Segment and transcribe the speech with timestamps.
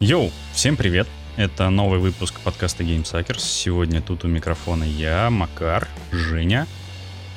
[0.00, 1.06] Йоу, всем привет!
[1.36, 3.40] Это новый выпуск подкаста Game Suckers.
[3.40, 6.66] Сегодня тут у микрофона я, Макар, Женя.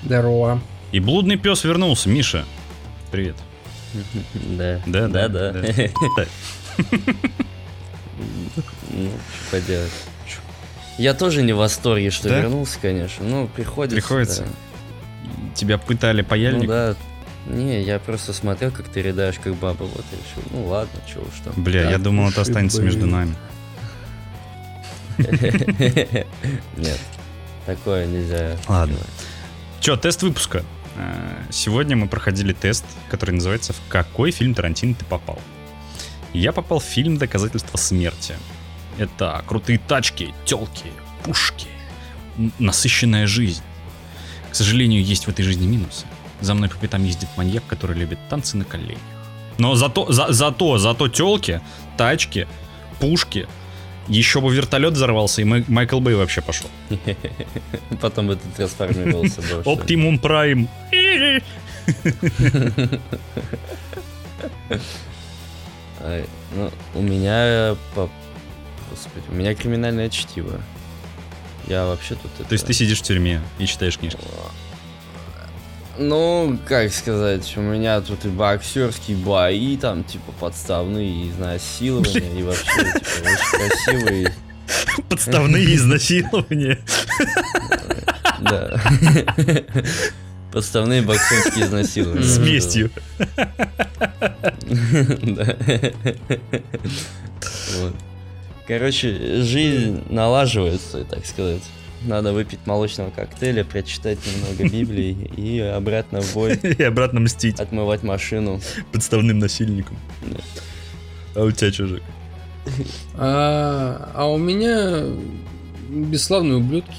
[0.03, 0.61] Здорово.
[0.91, 2.45] И блудный пес вернулся, Миша.
[3.11, 3.35] Привет.
[4.33, 4.81] Да.
[4.85, 5.51] Да, да, да.
[5.51, 5.63] да.
[8.91, 9.91] Ну, что поделать.
[10.97, 13.25] Я тоже не в восторге, что вернулся, конечно.
[13.25, 13.95] Ну, приходится.
[13.95, 14.47] Приходится.
[15.53, 16.61] Тебя пытали паяльник?
[16.61, 16.95] Ну да.
[17.45, 20.43] Не, я просто смотрел, как ты рыдаешь, как баба, вот и решил.
[20.51, 21.53] Ну ладно, чего уж там.
[21.63, 23.11] Бля, я Так думал, это останется между быть.
[23.11, 23.35] нами.
[26.77, 26.99] Нет,
[27.65, 28.57] такое нельзя.
[28.67, 28.97] Ладно.
[29.79, 30.63] Че, тест выпуска.
[30.97, 35.39] Э, Сегодня мы проходили тест, который называется «В какой фильм Тарантино ты попал?».
[36.33, 38.35] Я попал в фильм «Доказательство смерти».
[38.97, 40.91] Это крутые тачки, телки,
[41.23, 41.67] пушки,
[42.59, 43.61] насыщенная жизнь.
[44.51, 46.05] К сожалению, есть в этой жизни минусы.
[46.41, 48.99] За мной по пятам ездит маньяк, который любит танцы на коленях.
[49.57, 51.61] Но зато, за- зато, зато телки,
[51.97, 52.47] тачки,
[52.99, 53.47] пушки,
[54.07, 56.69] еще бы вертолет взорвался, и Май- Майкл Бэй вообще пошел.
[58.01, 59.41] Потом ты трансформировался.
[59.65, 60.67] Оптимум Прайм.
[66.03, 67.75] Ай, Ну, у меня...
[67.95, 68.09] по-
[68.91, 70.59] Господи, у меня криминальное чтиво.
[71.67, 72.31] Я вообще тут...
[72.47, 74.19] То есть ты сидишь в тюрьме и читаешь книжки.
[75.97, 82.65] Ну, как сказать, у меня тут и боксерские бои, там, типа, подставные, изнасилования, и вообще,
[82.65, 84.33] типа, очень красивые.
[85.09, 86.79] Подставные изнасилования.
[88.41, 88.81] Да.
[90.51, 92.23] Подставные боксерские изнасилования.
[92.23, 92.91] С местью.
[98.67, 101.61] Короче, жизнь налаживается, так сказать.
[102.03, 108.03] Надо выпить молочного коктейля, прочитать немного Библии и обратно в бой И обратно мстить отмывать
[108.03, 108.61] машину.
[108.91, 109.97] подставным насильникам.
[110.23, 110.37] Да.
[111.35, 112.03] А у тебя чужик.
[113.15, 115.03] А, а у меня
[115.89, 116.95] бесславные ублюдки.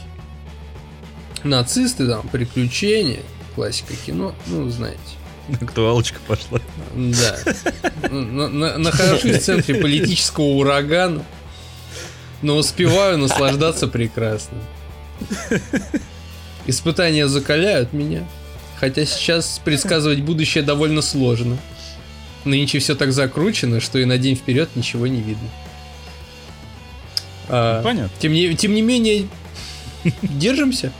[1.44, 3.20] Нацисты, там, приключения,
[3.54, 4.98] классика кино, ну, знаете.
[5.60, 6.60] Актуалочка пошла.
[6.94, 7.36] Да.
[8.10, 11.22] На- на- Нахожусь в центре политического урагана,
[12.42, 14.58] но успеваю наслаждаться прекрасно.
[16.66, 18.26] Испытания закаляют меня,
[18.78, 21.58] хотя сейчас предсказывать будущее довольно сложно.
[22.44, 25.48] Нынче все так закручено, что и на день вперед ничего не видно.
[27.48, 28.10] А, Понятно.
[28.18, 29.28] тем, не, тем не менее,
[30.22, 30.92] держимся,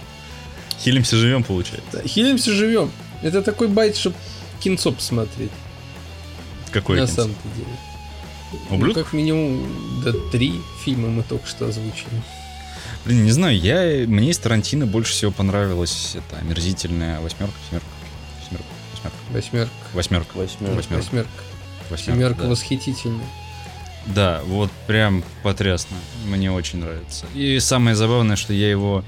[0.83, 2.03] Хилимся, живем, получается.
[2.07, 2.91] хилимся, живем.
[3.23, 4.15] Это такой байт, чтобы
[4.61, 5.51] кинцо посмотреть,
[6.71, 7.67] Какой на самом-то деле.
[8.71, 9.05] Ну, Ублюдок?
[9.05, 9.67] как минимум,
[10.05, 12.11] да, три фильма мы только что озвучили.
[13.07, 17.87] Блин, не знаю, я, мне из Тарантино больше всего понравилась это омерзительная восьмерка, семерка,
[18.49, 19.71] семерка, восьмерка, Восьмерка.
[19.93, 20.77] восьмерка, Восьмерка.
[20.77, 20.99] Восьмерка.
[20.99, 21.29] Восьмерка.
[21.89, 22.13] восьмерка.
[22.13, 22.49] Семерка да.
[22.49, 23.27] восхитительная.
[24.07, 25.97] Да, вот прям потрясно.
[26.27, 27.27] Мне очень нравится.
[27.35, 29.05] И самое забавное, что я его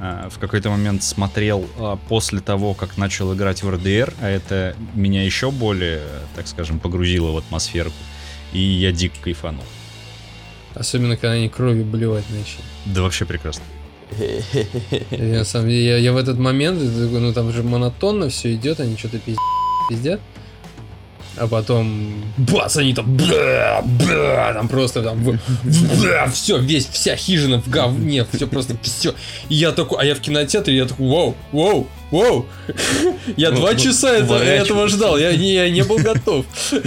[0.00, 4.76] а, в какой-то момент смотрел а, после того, как начал играть в РДР, а это
[4.94, 6.02] меня еще более,
[6.36, 7.92] так скажем, погрузило в атмосферу.
[8.52, 9.64] И я дико кайфанул.
[10.74, 12.64] Особенно, когда они кровью блевать начали.
[12.86, 13.64] Да вообще прекрасно.
[15.10, 18.80] Я, на самом деле, я, я в этот момент, ну там же монотонно все идет,
[18.80, 19.40] они что-то пиздят,
[19.88, 20.20] пиздят.
[21.38, 25.40] А потом, бац, они там, бля, бля, там просто там,
[26.30, 29.14] все, весь, вся хижина в говне, все просто, все.
[29.48, 32.46] И я такой, а я в кинотеатре, я такой, вау, вау, вау.
[33.38, 36.44] Я Ну, два ну, часа это- этого ждал, я не, я не был готов.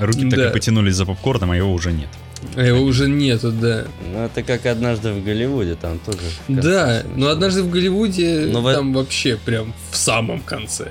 [0.00, 0.48] Руки так Да.
[0.50, 2.08] и потянулись за попкорном, а его уже нет.
[2.56, 3.84] А его уже нету, да.
[4.12, 6.18] Ну, это как однажды в Голливуде, там тоже.
[6.48, 10.84] в Да, но однажды в Голливуде Но в- там вообще прям в самом конце.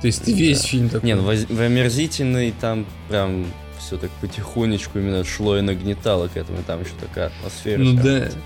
[0.00, 0.68] То есть ты весь Да.
[0.68, 1.06] фильм такой.
[1.08, 3.46] Не, ну воз- в омерзительной там прям
[3.80, 7.78] все так потихонечку именно шло и нагнетало к этому, и там еще такая атмосфера.
[7.78, 8.20] Ну да.
[8.26, 8.36] вот.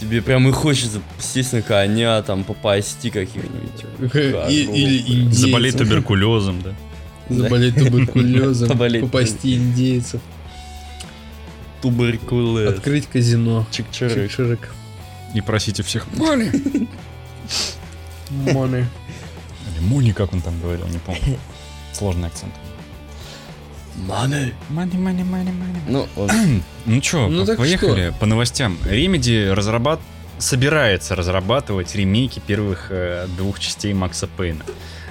[0.00, 4.14] Тебе прям и хочется сесть на коня, там попасти каких-нибудь.
[4.48, 5.34] И- Или индейцев.
[5.40, 6.74] Заболеть туберкулезом, да.
[7.28, 8.68] Заболеть туберкулезом.
[8.70, 9.02] Поболеть.
[9.02, 10.20] Попасти индейцев.
[11.82, 12.74] Туберкулез.
[12.74, 13.66] Открыть казино.
[13.70, 14.68] Чик-чирик.
[15.34, 16.50] И просить у всех Мони.
[18.30, 18.84] Money.
[19.70, 21.38] Или Муни, как он там говорил, не помню.
[21.92, 22.52] Сложный акцент.
[24.06, 24.54] Money.
[24.70, 25.80] Money, money, money, money.
[25.88, 26.08] Ну,
[26.86, 28.78] Ну чё, Ну поехали по новостям.
[28.84, 30.00] Remedy разрабат...
[30.38, 34.64] собирается разрабатывать ремейки первых э, двух частей Макса Пейна.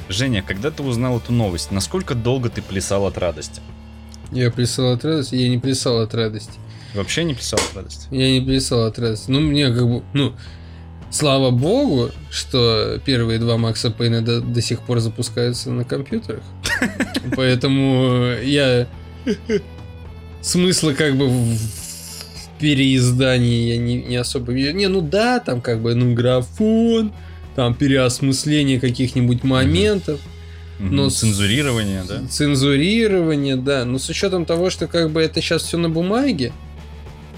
[0.10, 3.62] Женя, когда ты узнал эту новость, насколько долго ты плясал от радости?
[4.32, 6.54] Я плясал от радости, я не плясал от радости.
[6.94, 8.08] Вообще не плясал от радости?
[8.12, 9.30] Я не плясал от радости.
[9.30, 10.34] Ну, мне как бы, ну,
[11.12, 16.44] слава богу, что первые два Макса Пейна до, до сих пор запускаются на компьютерах.
[17.36, 18.88] Поэтому я
[20.42, 21.60] смысла как бы в
[22.60, 24.76] переиздании я не, не особо вижу.
[24.76, 27.14] Не, ну да, там как бы, ну, графон,
[27.58, 30.20] там переосмысление каких-нибудь моментов.
[30.78, 32.22] Но Но цензурирование, да?
[32.30, 33.84] Цензурирование, да.
[33.84, 36.54] Но с учетом того, что как бы это сейчас все на бумаге,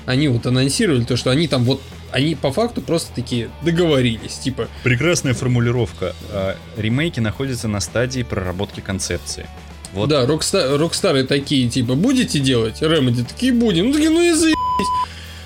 [0.05, 1.81] они вот анонсировали то, что они там вот
[2.11, 4.67] они по факту просто такие договорились, типа.
[4.83, 6.13] Прекрасная формулировка.
[6.31, 9.47] А, Ремейки находятся на стадии проработки концепции.
[9.93, 10.09] Вот.
[10.09, 12.81] Да, Rockstar, Rockstar ы такие, типа, будете делать?
[12.81, 13.87] Remedy такие будем.
[13.87, 14.57] Ну такие, ну и заебись.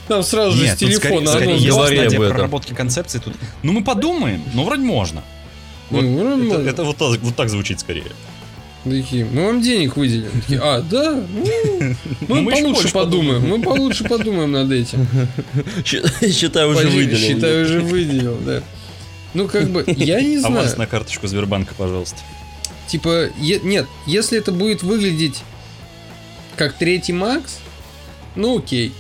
[0.08, 2.36] Там сразу же с телефона скорее, скорее есть говори стадия об этом.
[2.36, 3.34] проработки концепции тут.
[3.62, 5.24] Ну мы подумаем, но вроде можно.
[5.90, 6.70] Вот Ну, вроде это, можно.
[6.70, 8.12] это вот, так, вот так звучит скорее.
[8.84, 10.30] Такие, мы вам денег выделим.
[10.42, 11.14] Такие, а, да?
[11.14, 11.46] Ну,
[12.28, 13.48] Ну, мы, мы получше подумаем.
[13.48, 15.08] Мы получше подумаем над этим.
[15.86, 17.18] Считай, уже выделил.
[17.18, 18.62] Считай, уже выделил, да.
[19.34, 20.58] Ну, как бы, я не знаю.
[20.58, 22.18] Аванс на карточку Сбербанка, пожалуйста.
[22.88, 25.42] Типа, нет, если это будет выглядеть
[26.58, 27.60] как третий Макс,
[28.36, 28.92] ну окей.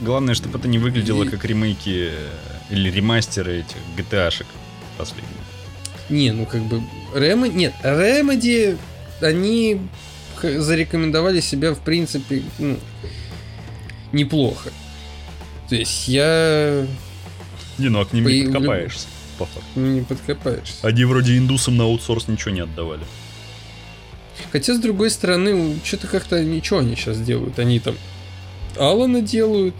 [0.00, 2.28] Главное, чтобы это не выглядело И- как ремейки э,
[2.70, 4.46] или ремастеры этих GTA-шек
[4.96, 5.28] последних.
[6.08, 6.82] Не, ну как бы
[7.14, 7.52] Remedy...
[7.54, 8.78] Нет, Remedy,
[9.20, 9.80] они
[10.42, 12.78] зарекомендовали себя, в принципе, ну,
[14.12, 14.70] неплохо.
[15.68, 16.86] То есть я
[17.78, 19.06] Не, ну а к ним не По- подкопаешься,
[19.38, 19.80] по факту.
[19.80, 20.86] не подкопаешься.
[20.86, 23.02] Они вроде индусам на аутсорс ничего не отдавали.
[24.50, 27.58] Хотя, с другой стороны, что-то как-то ничего они сейчас делают.
[27.58, 27.94] Они там
[28.76, 29.74] Алана делают.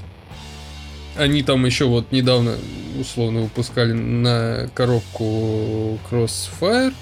[1.21, 2.55] Они там еще вот недавно
[2.99, 6.95] условно выпускали на коробку Crossfire.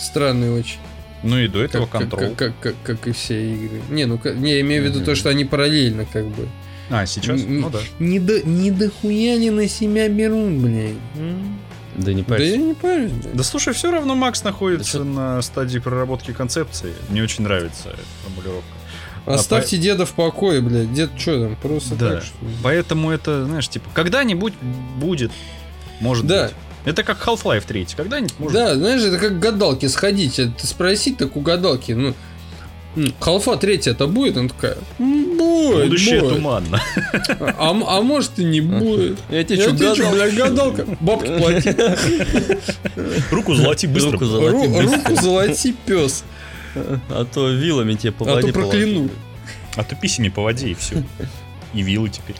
[0.00, 0.78] Странный очень.
[1.22, 2.34] Ну и до этого Как, как, контрол.
[2.36, 3.82] как, как, как и все игры.
[3.90, 5.04] Не, ну не, я имею в виду Мгм.
[5.06, 6.48] то, что они параллельно как бы.
[6.90, 7.42] А, сейчас?
[7.42, 7.80] Н- Ну да.
[7.98, 10.94] Не до, не до хуя не на себя берут, блядь.
[11.96, 13.34] Да не Да я не парюсь, блядь.
[13.34, 16.94] Да слушай, все равно Макс находится Да на стадии проработки концепции.
[17.10, 18.68] Мне очень нравится эта формулировка.
[19.34, 20.92] Оставьте деда в покое, блядь.
[20.92, 22.10] Дед что там, просто Да.
[22.14, 22.34] так, что?
[22.62, 24.54] Поэтому это, знаешь, типа, когда-нибудь
[24.98, 25.30] будет,
[26.00, 26.44] может Да.
[26.44, 26.52] быть.
[26.84, 27.86] Это как Half-Life 3.
[27.96, 30.36] Когда-нибудь может Да, знаешь, это как к гадалке сходить.
[30.36, 32.14] Ты спросить, так у гадалки, ну,
[33.20, 34.36] Халфа третья это будет?
[34.36, 36.34] Она такая, «М, будет, Будущее будет.
[36.36, 36.80] туманно.
[37.58, 39.18] А, м- а может и не будет.
[39.30, 40.12] Я тебе что, тебе чё, гадал?
[40.14, 40.86] блядь, гадалка?
[41.00, 41.76] Бабки плати.
[43.30, 44.12] Руку золоти быстро.
[44.12, 44.98] Руку золоти Ру- быстро.
[45.10, 46.24] Руку золоти, пес.
[47.10, 49.08] А то вилами тебе по А то прокляну.
[49.76, 51.02] А то писями по воде и все.
[51.74, 52.36] И вилы теперь.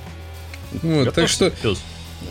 [0.82, 1.52] Вот, так что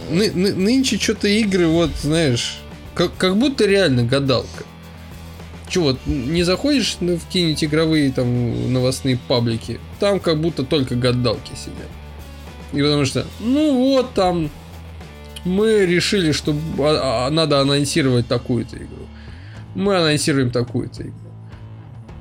[0.09, 2.57] ны- ны- нынче что-то игры, вот, знаешь,
[2.94, 4.63] как, как будто реально гадалка.
[5.69, 11.51] Че вот, не заходишь в какие-нибудь игровые там новостные паблики, там как будто только гадалки
[11.56, 11.89] сидят.
[12.74, 14.50] И потому что, ну вот там,
[15.45, 19.07] мы решили, что а- а- надо анонсировать такую-то игру.
[19.75, 21.13] Мы анонсируем такую-то игру.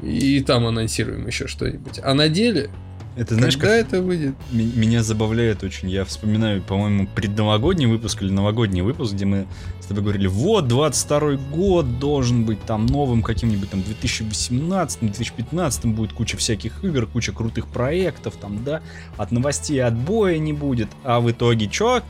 [0.03, 2.01] И там анонсируем еще что-нибудь.
[2.03, 2.71] А на деле,
[3.17, 4.35] Это знаешь, когда как это выйдет?
[4.53, 5.89] меня забавляет очень.
[5.89, 9.47] Я вспоминаю, по-моему, предновогодний выпуск или новогодний выпуск, где мы
[9.81, 16.37] с тобой говорили, вот, 22 год должен быть там новым каким-нибудь там 2018-2015 будет куча
[16.37, 18.83] всяких игр, куча крутых проектов там, да,
[19.17, 22.03] от новостей отбоя не будет, а в итоге чё?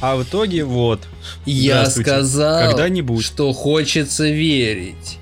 [0.00, 1.00] А в итоге вот,
[1.46, 3.24] Я сказал, Когда-нибудь.
[3.24, 5.18] что хочется верить.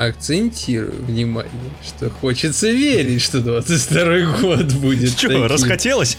[0.00, 1.52] Акцентирую внимание,
[1.86, 5.14] что хочется верить, что 22 год будет.
[5.14, 5.44] таким.
[5.44, 6.16] расхотелось?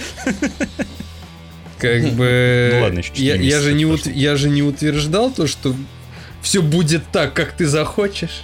[1.80, 2.74] Как бы...
[2.76, 5.76] Ну ладно, еще я, я, же не ут- я же не утверждал то, что
[6.44, 8.44] все будет так, как ты захочешь.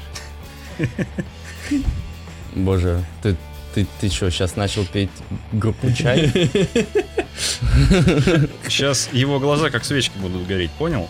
[2.55, 3.35] Боже, ты,
[3.75, 5.11] ты, ты что, сейчас начал петь
[5.51, 6.31] группу чай?
[8.67, 11.07] Сейчас его глаза как свечки будут гореть, понял?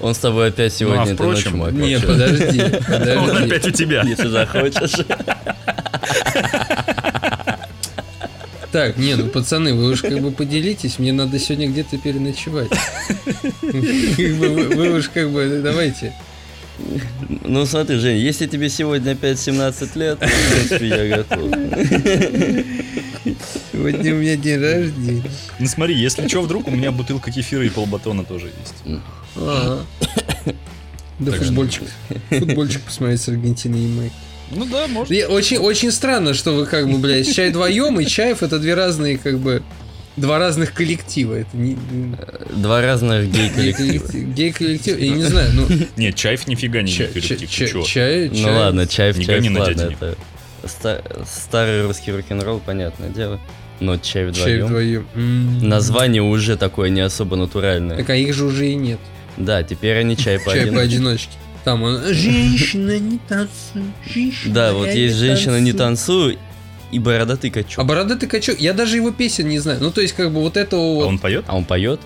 [0.00, 2.06] Он с тобой опять сегодня этой впрочем, ночью, Мак, Не, вообще.
[2.06, 3.44] подожди, Он подожди.
[3.46, 4.02] опять у тебя.
[4.02, 5.06] Если захочешь.
[8.72, 12.68] Так, не, ну пацаны, вы уж как бы поделитесь, мне надо сегодня где-то переночевать.
[12.68, 16.12] Как бы Вы вы уж как бы давайте.
[17.44, 21.50] Ну смотри, Жень, если тебе сегодня опять 17 лет, в принципе, я готов.
[23.72, 25.22] Сегодня у меня день рождения.
[25.58, 29.00] Ну смотри, если что, вдруг у меня бутылка кефира и полбатона тоже есть.
[29.36, 29.84] Ага.
[31.18, 31.82] Да Так что- футбольчик.
[32.30, 34.10] Футбольчик посмотреть с Аргентиной и Мэй.
[34.50, 35.10] Ну да, может.
[35.12, 38.74] И Очень, очень странно, что вы как бы, блядь, чай вдвоем и Чаев это две
[38.74, 39.62] разные, как бы,
[40.16, 41.34] два разных коллектива.
[41.40, 41.76] Это не...
[42.54, 44.24] Два разных гей-коллектива.
[44.32, 45.66] Гей-коллектив, я не знаю, ну...
[45.96, 47.82] Нет, Чайф нифига не ча- коллектив, ча- ты чё?
[47.82, 48.54] Чай, Ну чай.
[48.54, 50.16] ладно, чай в Не чай, гони на ладно, это
[50.68, 53.40] ста- старый русский рок-н-ролл, понятное дело.
[53.80, 54.66] Но чай Чай вдвоем.
[54.66, 55.06] вдвоем.
[55.14, 55.68] М.
[55.68, 57.96] Название уже такое не особо натуральное.
[57.98, 58.98] Так а их же уже и нет.
[59.36, 60.76] Да, теперь они чай Чай поодиночке.
[60.76, 61.30] поодиночке.
[61.64, 63.82] Там он, женщина не танцуй,
[64.14, 66.36] женщина Да, вот есть женщина не танцую».
[66.36, 66.38] танцуй
[66.92, 67.78] и бородатый качок.
[67.80, 69.78] А бородатый качок, я даже его песен не знаю.
[69.80, 71.06] Ну, то есть, как бы вот этого А вот.
[71.08, 71.44] он поет?
[71.48, 72.00] А он поет?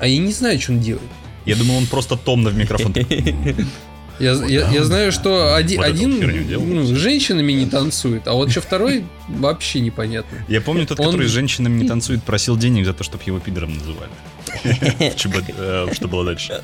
[0.00, 1.06] А я не знаю, что он делает.
[1.46, 2.92] Я думал, он просто томно в микрофон.
[4.18, 8.50] Я, я, я знаю, что один, Вот один ну, с женщинами не танцует, а вот
[8.50, 10.38] что второй вообще непонятно.
[10.48, 13.38] Я помню тот, Он- который с женщинами не танцует, просил денег за то, чтобы его
[13.40, 14.10] пидором называли.
[15.58, 16.62] Э, Что было дальше?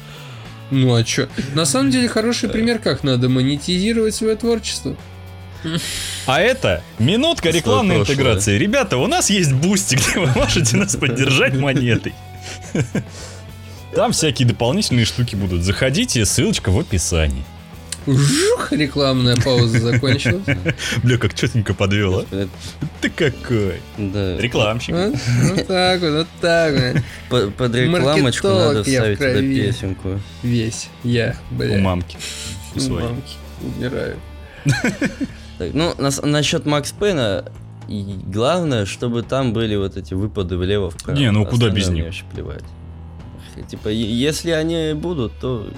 [0.71, 1.28] Ну а чё?
[1.54, 4.97] На самом деле хороший пример, как надо монетизировать свое творчество.
[6.26, 8.56] А это минутка рекламной интеграции.
[8.59, 12.14] Ребята, у нас есть Boosty, где вы можете нас поддержать монетой.
[13.94, 15.62] Там всякие дополнительные штуки будут.
[15.62, 17.44] Заходите, ссылочка в описании.
[18.06, 20.42] Жух, рекламная пауза закончилась.
[21.04, 22.25] Бля, как четенько подвел, а?
[22.34, 22.49] Это-
[23.00, 23.80] Ты какой?
[23.96, 24.38] Да.
[24.38, 24.94] Рекламщик.
[24.94, 25.14] Вот,
[25.54, 27.02] вот так вот, вот так вот.
[27.28, 30.20] По- Под рекламочку Маркетолог надо вставить туда песенку.
[30.42, 31.78] Весь я, У бля.
[31.78, 32.16] мамки.
[32.75, 33.08] У у своей.
[33.08, 33.34] мамки.
[33.78, 34.16] Умираю.
[35.58, 37.44] Так, ну, нас- насчет Макс Пейна,
[37.87, 41.16] и главное, чтобы там были вот эти выпады влево-вправо.
[41.16, 41.92] Не, ну куда без них?
[41.92, 42.64] мне вообще плевать.
[43.61, 45.68] Типа, если они будут, то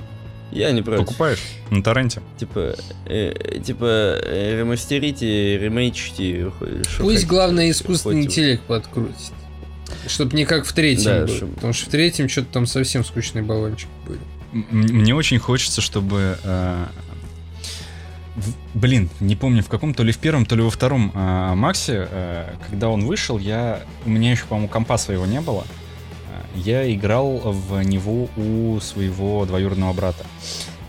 [0.53, 1.07] я не против.
[1.07, 1.41] Покупаешь
[1.71, 2.23] на торренте?
[2.39, 2.75] Типа,
[3.07, 3.85] э, типа,
[4.23, 6.53] э, ремастерите, ремейчите.
[6.61, 7.27] Пусть хотите.
[7.27, 9.33] главное искусственный Хоть- интеллект подкрутит.
[10.07, 11.35] Чтоб не как в третьем Да, был.
[11.35, 14.21] чтоб- Потому что в третьем что-то там совсем скучные баллончики были.
[14.53, 16.39] М- Мне очень хочется, чтобы...
[16.43, 16.87] э,
[18.37, 21.55] в- Блин, не помню, в каком, то ли в первом, то ли во втором э,
[21.55, 23.81] Максе, э, когда он вышел, я...
[24.05, 25.65] У меня еще, по-моему, компа своего не было.
[26.55, 30.25] Я играл в него у своего двоюродного брата.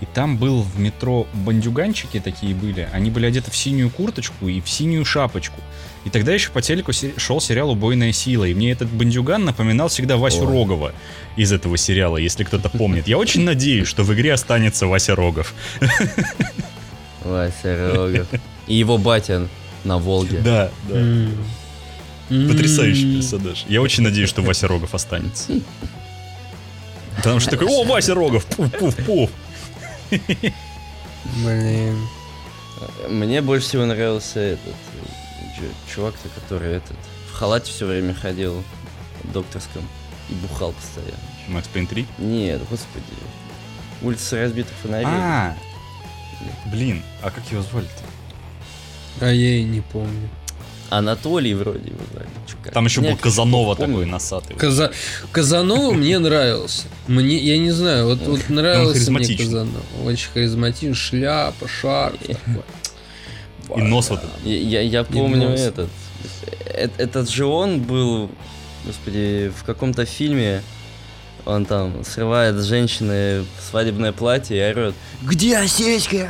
[0.02, 2.88] И там был в метро бандюганчики такие были.
[2.92, 5.60] Они были одеты в синюю курточку и в синюю шапочку.
[6.04, 8.44] И тогда еще по телеку шел сериал «Убойная сила».
[8.44, 10.52] И мне этот бандюган напоминал всегда Васю Ой.
[10.52, 10.92] Рогова
[11.36, 13.08] из этого сериала, если кто-то помнит.
[13.08, 15.54] Я очень надеюсь, что в игре останется Вася Рогов.
[17.24, 18.28] Вася Рогов.
[18.68, 19.48] И его батя
[19.84, 20.40] на Волге.
[20.40, 21.28] Да, да.
[22.30, 23.66] Потрясающий персонаж.
[23.68, 25.54] Я очень надеюсь, что Вася Рогов останется.
[27.18, 29.30] Потому что такой, о, Вася Рогов, пуф-пуф-пуф.
[31.44, 32.08] Блин.
[33.10, 34.76] Мне больше всего нравился этот
[35.60, 36.98] э, чувак-то, который этот
[37.32, 38.64] в халате все время ходил
[39.24, 39.84] в докторском
[40.30, 41.18] и бухал постоянно.
[41.48, 42.06] Макс Пейн 3?
[42.18, 43.06] Нет, господи.
[44.02, 45.08] Улица разбитых фонарей.
[45.08, 45.56] А,
[46.68, 48.04] блин, а как его звали-то?
[49.22, 50.30] А я и не помню.
[50.90, 51.92] Анатолий вроде.
[52.48, 52.74] Чё, как?
[52.74, 53.94] Там еще был Казанова помню.
[53.94, 54.56] такой носатый.
[54.56, 54.92] Каза...
[55.32, 56.84] Казанова мне нравился.
[57.08, 59.38] Мне, я не знаю, вот, вот нравился мне.
[59.38, 59.82] Казанова.
[60.06, 62.64] Очень харизматичный, шляпа, шарф такой.
[63.78, 64.46] И нос вот этот.
[64.46, 65.90] Я, я, помню этот.
[66.68, 68.30] Э- Этот же он был,
[68.86, 70.62] господи, в каком-то фильме.
[71.46, 74.96] Он там срывает с женщины свадебное платье и орет.
[75.22, 76.28] Где сиськи?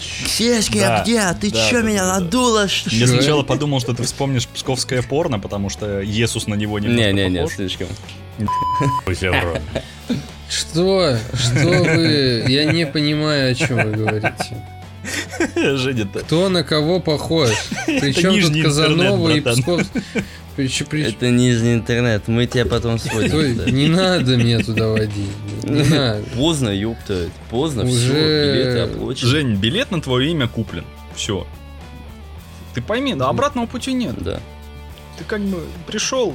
[0.00, 1.22] Сиськи Да, где?
[1.40, 2.20] Ты да, чё, да, меня да, да.
[2.20, 2.68] надула?
[2.68, 7.12] что Я сначала подумал, что ты вспомнишь псковское порно, потому что Иисус на него немножко
[7.12, 7.54] Не-не-не, похож.
[7.56, 7.88] слишком.
[10.48, 11.18] Что?
[11.34, 12.44] Что вы?
[12.48, 14.64] Я не понимаю, о чем вы говорите.
[15.54, 16.20] Женя-то.
[16.20, 17.50] Кто на кого похож?
[17.86, 19.86] Причем тут Казанова и интернет,
[20.66, 20.88] Псков...
[20.88, 23.28] Причем, Это нижний интернет, мы тебя потом сводим.
[23.28, 25.30] Стой, не надо меня туда водить.
[25.64, 26.22] Не надо.
[26.36, 27.28] Поздно, ёпта.
[27.50, 29.30] Поздно, Уже- все, билеты оплачены.
[29.30, 30.84] Жень, билет на твое имя куплен.
[31.14, 31.46] Все.
[32.74, 34.14] Ты пойми, да обратного пути нет.
[34.22, 34.40] Да.
[35.18, 36.34] Ты как бы пришел.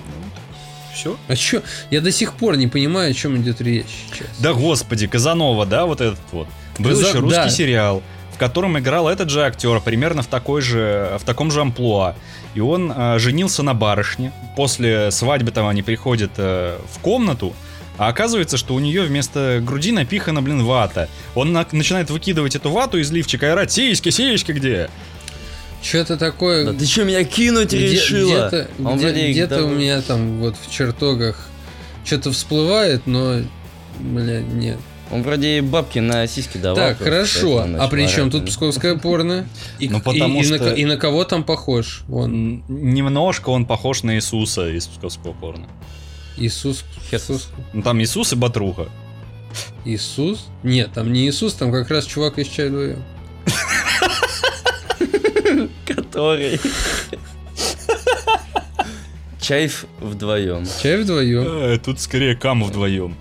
[0.94, 1.18] Все.
[1.28, 1.62] А чё?
[1.90, 4.28] Я до сих пор не понимаю, о чем идет речь сейчас.
[4.40, 6.48] Да господи, Казанова, да, вот этот вот.
[6.80, 7.50] Был еще русский да.
[7.50, 8.04] сериал,
[8.34, 12.16] в котором играл этот же актер, примерно в такой же, в таком же амплуа.
[12.56, 14.32] И он э, женился на барышне.
[14.56, 17.54] После свадьбы там они приходят э, в комнату,
[17.98, 21.10] а оказывается, что у нее вместо груди напихана, блин, вата.
[21.36, 24.90] Он на- начинает выкидывать эту вату из лифчика и орать, сиськи, сиськи где?
[25.82, 26.66] Что-то такое...
[26.66, 28.48] Да ты что, меня кинуть где- решила?
[28.48, 31.48] Где-то, Он где- вроде их где-то у давно- меня там вот в чертогах
[32.06, 33.42] что-то всплывает, но,
[34.00, 34.78] бля, нет.
[35.14, 36.76] Он вроде и бабки на сиськи давал.
[36.76, 37.66] так, просто, хорошо.
[37.80, 39.48] А при чем тут псковское порно?
[39.80, 42.02] И, Ну, и- на и кого там похож?
[42.12, 45.68] Он Немножко он похож на Иисуса из псковского порно.
[46.38, 46.84] Иисус.
[47.12, 47.50] Иисус.
[47.74, 48.90] Ну, там Иисус и Батруха.
[49.86, 50.48] Иисус?
[50.64, 53.04] Нет, там не Иисус, там как раз чувак из чай вдвоем.
[55.86, 56.60] Который...
[59.40, 60.66] Чайф вдвоем.
[60.82, 61.44] Чай вдвоем.
[61.46, 63.16] Э, Тут скорее кам вдвоем.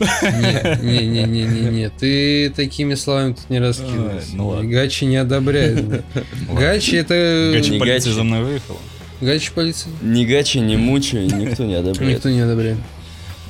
[0.00, 1.90] Не-не-не-не-не.
[1.90, 4.28] Ты такими словами тут не раскидывайся.
[4.30, 4.70] Ай, ну ладно.
[4.70, 6.02] Гачи не одобряет.
[6.52, 7.52] Гачи это...
[7.54, 8.16] Гачи Не полиция гачи.
[8.16, 8.78] за мной выехала.
[9.20, 9.92] Гачи полиция.
[10.02, 12.14] Ни гачи, ни мучи, никто не одобряет.
[12.16, 12.78] Никто не одобряет.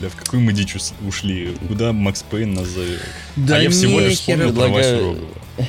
[0.01, 0.75] Бля, в какую мы дичь
[1.07, 1.55] ушли?
[1.69, 3.01] Куда Макс Пейн нас зовет?
[3.37, 5.17] Да а я всего лишь вспомнил про Васю Рогова.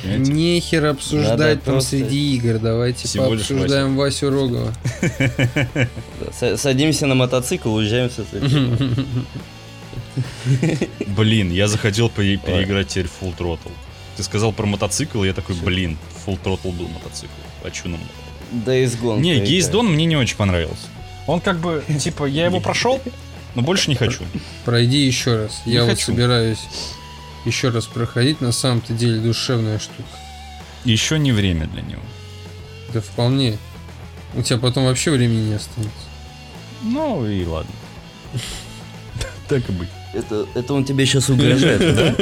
[0.02, 0.32] Понимаете?
[0.32, 2.58] нехер обсуждать Надо там просто- среди игр.
[2.58, 4.72] Давайте Всего пообсуждаем Васю Рогова.
[6.40, 8.40] С- Садимся на мотоцикл, уезжаем с этой.
[11.06, 13.72] Блин, я захотел по- переиграть теперь Full Throttle.
[14.16, 17.32] Ты сказал про мотоцикл, и я такой, блин, Full Throttle был мотоцикл.
[17.64, 18.00] А чё нам?
[18.52, 19.20] Days Gone.
[19.20, 19.36] Не.
[19.40, 20.86] Days Gone мне не очень понравился.
[21.26, 23.00] Он как бы, типа, я его прошел,
[23.54, 24.22] но больше не хочу.
[24.64, 25.62] Пройди еще раз.
[25.64, 26.06] Не Я вот хочу.
[26.06, 26.58] собираюсь
[27.46, 28.40] еще раз проходить.
[28.40, 30.08] На самом-то деле душевная штука.
[30.84, 32.02] Еще не время для него.
[32.92, 33.56] Да вполне.
[34.34, 35.92] У тебя потом вообще времени не останется.
[36.82, 37.70] Ну и ладно.
[39.48, 39.88] Так и быть.
[40.14, 42.14] Это, это он тебе сейчас угрожает, да?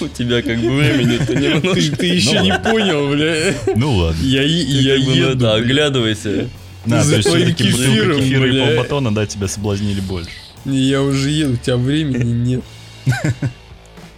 [0.00, 1.96] У тебя как бы времени-то немножко.
[1.96, 3.54] Ты еще не понял, бля.
[3.76, 4.22] Ну ладно.
[4.22, 6.48] Я, ну Да, оглядывайся.
[6.86, 10.30] На, за то есть все-таки кефира и полбатона, да, тебя соблазнили больше.
[10.64, 12.64] Я уже еду, у тебя времени нет.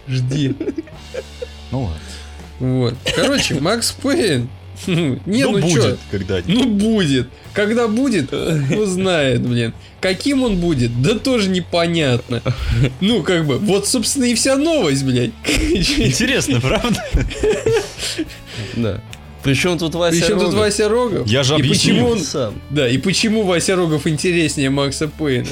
[0.07, 0.55] Жди.
[1.71, 1.99] Ну ладно.
[2.59, 2.95] Вот.
[3.15, 4.49] Короче, Макс Пейн.
[4.87, 5.97] Ну, Не, ну, будет чё?
[6.11, 6.53] когда-нибудь.
[6.53, 7.29] Ну будет.
[7.53, 9.73] Когда будет, ну знает, блин.
[10.01, 12.41] Каким он будет, да тоже непонятно.
[12.99, 15.31] Ну, как бы, вот, собственно, и вся новость, блядь.
[15.47, 17.03] Интересно, правда?
[18.75, 19.01] Да.
[19.43, 20.59] Причем тут Вася Причем тут Рогов?
[20.59, 21.27] Вася Рогов?
[21.27, 22.19] Я же И почему он...
[22.19, 22.55] сам.
[22.69, 25.49] Да, и почему Вася Рогов интереснее Макса Пейна?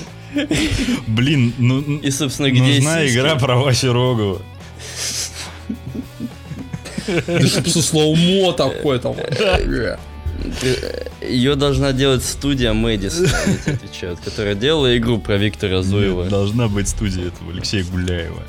[1.08, 4.42] Блин, ну И, собственно, где нужна игра про Васю Рогова.
[7.08, 9.16] Да чтоб со слоумо такое там.
[11.22, 16.26] Ее должна делать студия тебе отвечают, которая делала игру про Виктора Зуева.
[16.26, 18.44] Должна быть студия этого Алексея Гуляева.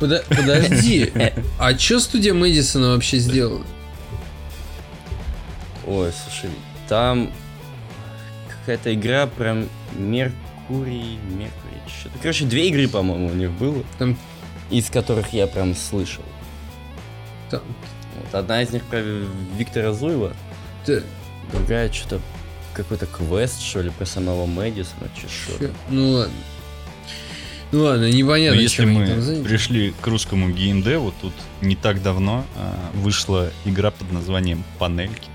[0.00, 1.10] Подо- Подожди,
[1.58, 3.64] а чё студия Мэдисона вообще сделала?
[5.86, 6.50] Ой, слушай,
[6.88, 7.32] там
[8.60, 9.56] какая-то игра про
[9.96, 12.18] Меркурий, Меркурий, что-то.
[12.20, 14.16] Короче, две игры, по-моему, у них было, Там,
[14.70, 16.22] из которых я прям слышал.
[17.50, 17.62] Там,
[18.16, 19.00] Вот одна из них про
[19.56, 20.32] Виктора Зуева,
[20.86, 21.00] да,
[21.52, 22.20] другая что-то
[22.74, 26.34] какой-то квест, что ли, про самого Мэдисона, че что ну ладно.
[27.70, 32.02] Ну ладно, непонятно, Но если чем они мы пришли к русскому геймдеву, тут не так
[32.02, 35.28] давно а, вышла игра под названием «Панельки».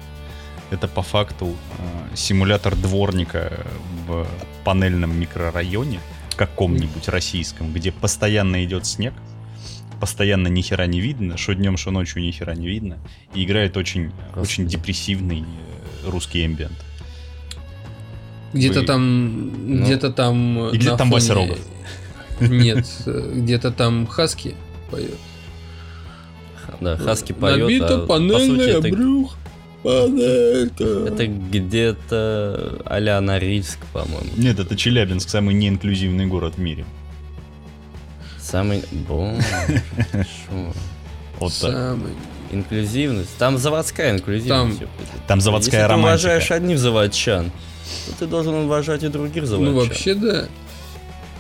[0.72, 3.64] Это по факту а, симулятор дворника
[4.08, 4.28] в
[4.64, 6.00] панельном микрорайоне,
[6.36, 9.14] каком-нибудь российском, где постоянно идет снег,
[10.04, 12.98] постоянно ни хера не видно, что днем, что ночью ни хера не видно,
[13.34, 16.74] и играет очень, очень депрессивный э, русский эмбиент.
[18.52, 20.68] Где-то Вы- там, Ну, где-то там...
[20.72, 21.60] и где на там Вася фоне- Рогов?
[22.42, 24.56] Нет, э, где-то там Хаски
[24.92, 25.16] поет.
[26.82, 29.38] Да, Хаски поет, Набито а по сути панельное это, брюх,
[29.84, 30.84] панелька.
[30.84, 34.28] это где-то а-ля Норильск, по-моему.
[34.36, 36.84] Нет, это Челябинск, самый неинклюзивный город в мире.
[38.54, 38.84] Самый...
[38.92, 39.42] Боже,
[40.12, 40.74] шо.
[41.40, 41.52] Вот.
[41.52, 42.12] Самый.
[42.52, 43.36] Инклюзивность.
[43.40, 44.78] Там заводская инклюзивность.
[44.78, 44.90] Там-.
[45.26, 46.28] Там заводская Если ты романтика.
[46.28, 47.52] уважаешь одних заводчан,
[48.06, 49.74] то ты должен уважать и других заводчан.
[49.74, 50.46] Ну вообще да.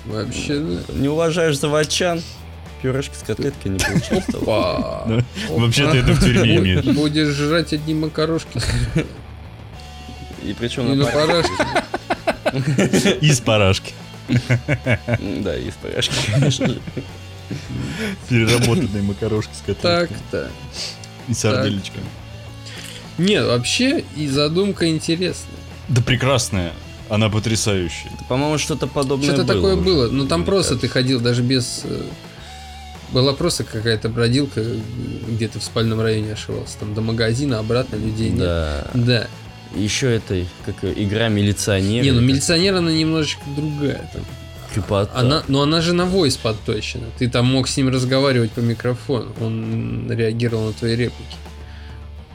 [0.06, 0.82] Вообще да.
[0.96, 2.20] Не уважаешь заводчан,
[2.82, 4.24] пюрешки с котлеткой не получишь.
[4.34, 5.04] Опа.
[5.06, 5.24] Да.
[5.50, 6.82] Вообще-то это в тюрьме.
[6.94, 8.60] Будешь жрать одни макарошки.
[10.42, 11.54] И причем на парашке.
[13.22, 13.94] Из парашки.
[15.44, 16.80] Да, из парашки, конечно же.
[18.30, 20.08] Переработанные макарошки с котлетками.
[20.08, 20.50] Так-то.
[21.28, 22.06] И сарделечками.
[23.18, 25.56] Нет, вообще и задумка интересная.
[25.90, 26.74] Да прекрасная.
[27.10, 28.12] Она потрясающая.
[28.30, 30.10] По-моему, что-то подобное Что-то такое было.
[30.10, 31.82] Но там мне просто ты ходил даже без...
[31.84, 32.02] э,
[33.12, 34.80] Была просто какая-то бродилка, э,
[35.28, 36.78] где-то в спальном районе ошивался.
[36.80, 38.40] Там до магазина, обратно людей нет.
[38.40, 38.88] Да.
[38.94, 39.28] Да.
[39.76, 42.04] Еще это как игра милиционера.
[42.04, 44.10] Не, ну милиционер, она немножечко другая.
[44.14, 44.24] Там.
[44.74, 45.12] крепота.
[45.20, 47.08] Она, но она же на войс подточена.
[47.18, 49.34] Ты там мог с ним разговаривать по микрофону.
[49.42, 51.36] Он реагировал на твои реплики.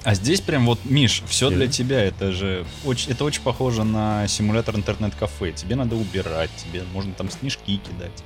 [0.05, 2.03] А здесь прям вот, Миш, все для тебя.
[2.03, 5.53] Это же очень, это очень похоже на симулятор интернет-кафе.
[5.53, 8.22] Тебе надо убирать, тебе можно там снежки кидать.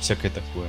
[0.00, 0.68] Всякое такое.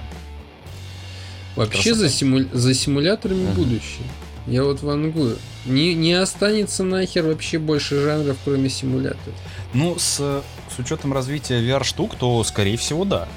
[1.56, 1.99] Вообще Красота.
[1.99, 3.54] за, симу- за симуляторами Ага.
[3.54, 4.08] будущее.
[4.47, 5.38] Я вот вангую.
[5.65, 9.36] Не, не останется нахер вообще больше жанров, кроме симуляторов.
[9.73, 13.27] Ну, с, с учетом развития VR-штук, то, скорее всего, да.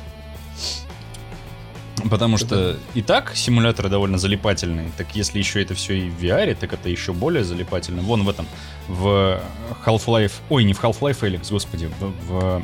[2.11, 4.90] Потому что и так симуляторы довольно залипательные.
[4.97, 8.03] Так если еще это все и в VR, так это еще более залипательно.
[8.03, 8.47] Вон в этом,
[8.88, 9.40] в
[9.85, 10.33] Half-Life...
[10.51, 11.90] Ой, не в Half-Life, Алекс, господи.
[12.01, 12.62] В, в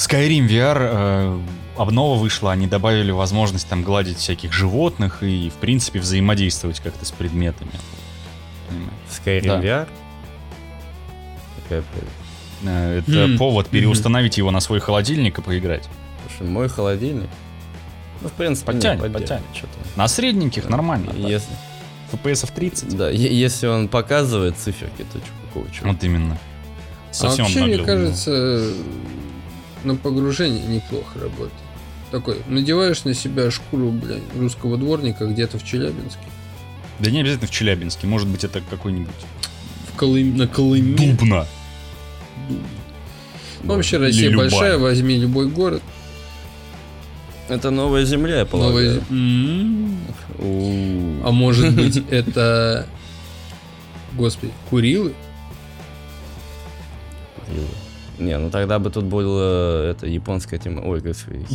[0.00, 1.40] Skyrim VR э,
[1.76, 7.10] обнова вышла, они добавили возможность там гладить всяких животных и, в принципе, взаимодействовать как-то с
[7.10, 7.70] предметами.
[8.68, 8.92] Понимаешь?
[9.10, 9.60] Skyrim Да.
[9.62, 9.88] VR?
[11.62, 11.84] Какая.
[12.64, 13.36] Э, Это М.
[13.36, 15.86] повод переустановить его на свой холодильник и поиграть.
[16.38, 17.28] Слушай, мой холодильник.
[18.22, 19.44] Ну, в принципе, Подтянет, не, подтянет.
[19.54, 19.72] Что-то.
[19.96, 21.10] На средненьких нормально.
[21.14, 21.50] Если,
[22.10, 22.96] FPS 30.
[22.96, 25.90] да, е- если он показывает циферки, то какого чего?
[25.92, 26.38] Вот именно.
[27.10, 28.72] А Совсем вообще, мне кажется,
[29.84, 31.52] на погружение неплохо работает.
[32.10, 36.24] Такой, надеваешь на себя шкуру, блядь, русского дворника где-то в Челябинске.
[36.98, 39.14] Да не обязательно в Челябинске, может быть это какой-нибудь
[39.92, 40.36] В Колым...
[40.36, 40.96] На Колыме.
[40.96, 41.46] Дубна.
[43.62, 45.82] Ну, Вообще Или Россия большая, возьми любой город.
[47.48, 48.50] Это новая земля, я Новая...
[48.50, 49.04] полагаю.
[49.10, 49.98] М.
[50.38, 51.26] У.
[51.26, 52.86] А может быть это...
[54.12, 55.14] Господи, Курилы?
[58.20, 60.82] Не, ну тогда бы тут было это японская тема.
[60.82, 61.46] Ой, господи.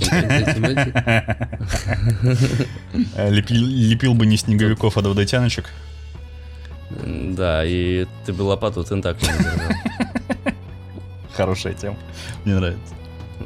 [3.16, 5.66] Э, Лепил, бы не снеговиков, а водотяночек.
[7.06, 9.32] Да, и ты бы лопату тентаклем.
[11.34, 11.98] Хорошая тема.
[12.46, 12.94] Мне нравится.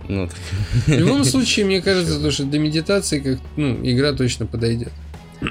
[0.07, 0.37] Ну, так-
[0.85, 4.91] В любом случае, мне кажется, то, что для медитации как, ну, игра точно подойдет.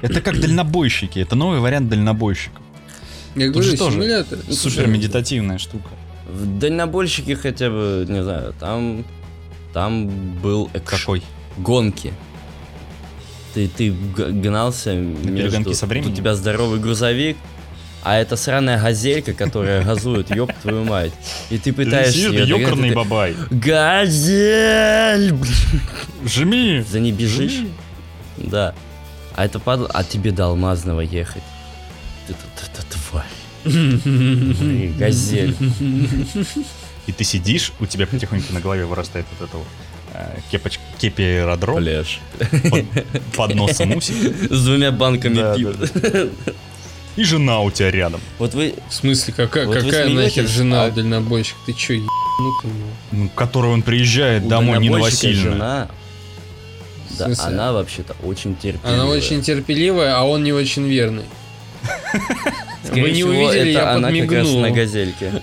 [0.02, 1.18] Это как дальнобойщики.
[1.18, 2.62] Это новый вариант дальнобойщиков.
[3.34, 4.38] Я Тут говорю, же тоже симулятор.
[4.50, 5.88] Супер медитативная штука.
[6.28, 9.04] В дальнобойщике хотя бы, не знаю, там,
[9.72, 10.08] там
[10.40, 10.98] был экшон.
[10.98, 11.22] Какой?
[11.58, 12.12] гонки.
[13.54, 15.36] Ты, ты гнался между...
[15.36, 16.12] перегонки со временем?
[16.12, 17.36] У тебя здоровый грузовик,
[18.02, 21.12] а это сраная газелька, которая газует, ёб твою мать.
[21.50, 22.28] И ты пытаешься...
[22.28, 23.34] Догнать, ёкарный ты, бабай.
[23.50, 25.34] Газель!
[26.24, 26.84] Жми!
[26.88, 27.52] За ней бежишь?
[27.52, 27.72] Жми.
[28.36, 28.74] Да.
[29.34, 31.42] А это падла, а тебе до Алмазного ехать.
[32.26, 33.24] Ты это тварь.
[33.64, 35.54] Блин, Газель.
[37.06, 39.66] И ты сидишь, у тебя потихоньку на голове вырастает вот это вот
[40.12, 40.78] э, кепоч...
[40.98, 42.20] кепи аэродром Пляж.
[42.70, 42.84] под,
[43.34, 44.14] под носом усик,
[44.52, 45.74] С двумя банками Да, пива.
[47.16, 48.20] и жена у тебя рядом.
[48.38, 48.74] Вот вы...
[48.90, 51.56] В смысле, какая, Вот какая нахер смеетесь, жена а- у дальнобойщик?
[51.64, 52.70] Ты чё, ебанутый?
[53.12, 53.18] ну?
[53.22, 55.52] Ну, к которой он приезжает у домой, Нина дальнобойщика Васильевна.
[55.54, 55.88] жена...
[57.18, 58.94] Да, она вообще-то очень терпеливая.
[59.00, 61.24] Она очень терпеливая, а он не очень верный.
[62.88, 64.60] Скорее Вы не всего, увидели, это я она как раз подмигнул.
[64.60, 65.32] на газельке.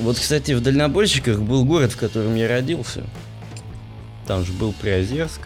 [0.00, 3.04] Вот, кстати, в дальнобойщиках был город, в котором я родился.
[4.26, 5.40] Там же был Приозерск.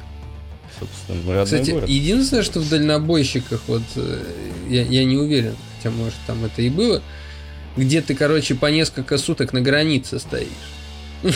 [0.79, 1.88] Собственно, родной Кстати, город.
[1.88, 4.22] единственное, что в дальнобойщиках, вот э,
[4.68, 7.03] я, я не уверен, хотя может там это и было,
[7.77, 10.48] где ты, короче, по несколько суток на границе стоишь.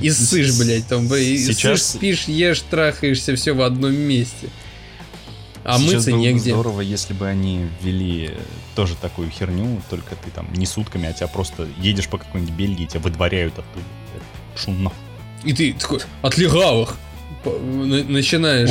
[0.00, 4.48] И ссышь, блядь, там, и Сейчас- ссышь, спишь, ешь, трахаешься, все в одном месте.
[5.64, 6.50] А Сейчас мыться было бы негде.
[6.52, 8.30] здорово, если бы они ввели
[8.74, 12.86] тоже такую херню, только ты там не сутками, а тебя просто едешь по какой-нибудь Бельгии,
[12.86, 13.84] тебя выдворяют оттуда.
[14.56, 14.92] Шумно.
[15.44, 16.96] И ты такой, от легавых
[17.44, 18.70] начинаешь.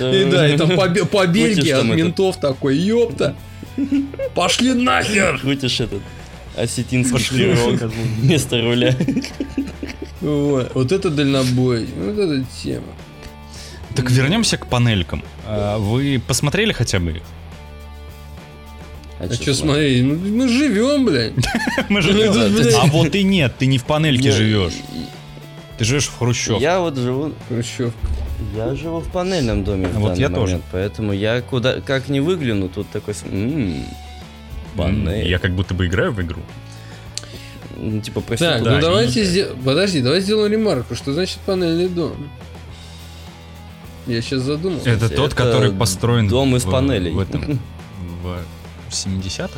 [0.00, 3.34] И да, и там по, Бе- по Бельгии от ментов такой, ёпта.
[4.34, 5.38] Пошли нахер!
[5.40, 6.02] Крутишь этот
[6.56, 7.80] осетинский пирог
[8.20, 8.94] вместо руля.
[10.22, 12.86] Вот, вот это дальнобой, вот эта тема.
[13.94, 15.22] Так вернемся к панелькам.
[15.46, 17.22] А, Вы посмотрели хотя бы их?
[19.18, 21.32] А что смотри, ну, мы живем, блядь.
[21.88, 22.78] Мы же- Ну.
[22.80, 24.72] А вот и нет, ты не в панельке живешь.
[25.78, 26.60] Ты живешь в Хрущев.
[26.60, 27.92] Я вот живу, Хрущев.
[28.56, 30.40] я живу в панельном доме в Вот я тоже.
[30.54, 33.84] момент, поэтому я куда, как не выгляну, тут такой, с- м,
[34.76, 35.28] панель.
[35.28, 36.40] Я как будто бы играю в игру.
[37.82, 38.64] Ну, типа Так, проститутка.
[38.64, 39.58] Да, ну давайте сделаем...
[39.64, 40.94] Подожди, давай сделаем ремарку.
[40.94, 42.14] Что значит панельный дом?
[44.06, 44.88] Я сейчас задумался.
[44.90, 47.10] Это Это тот, который построен дом из в- панелей.
[47.12, 47.58] В этом
[48.22, 49.50] в 70-х.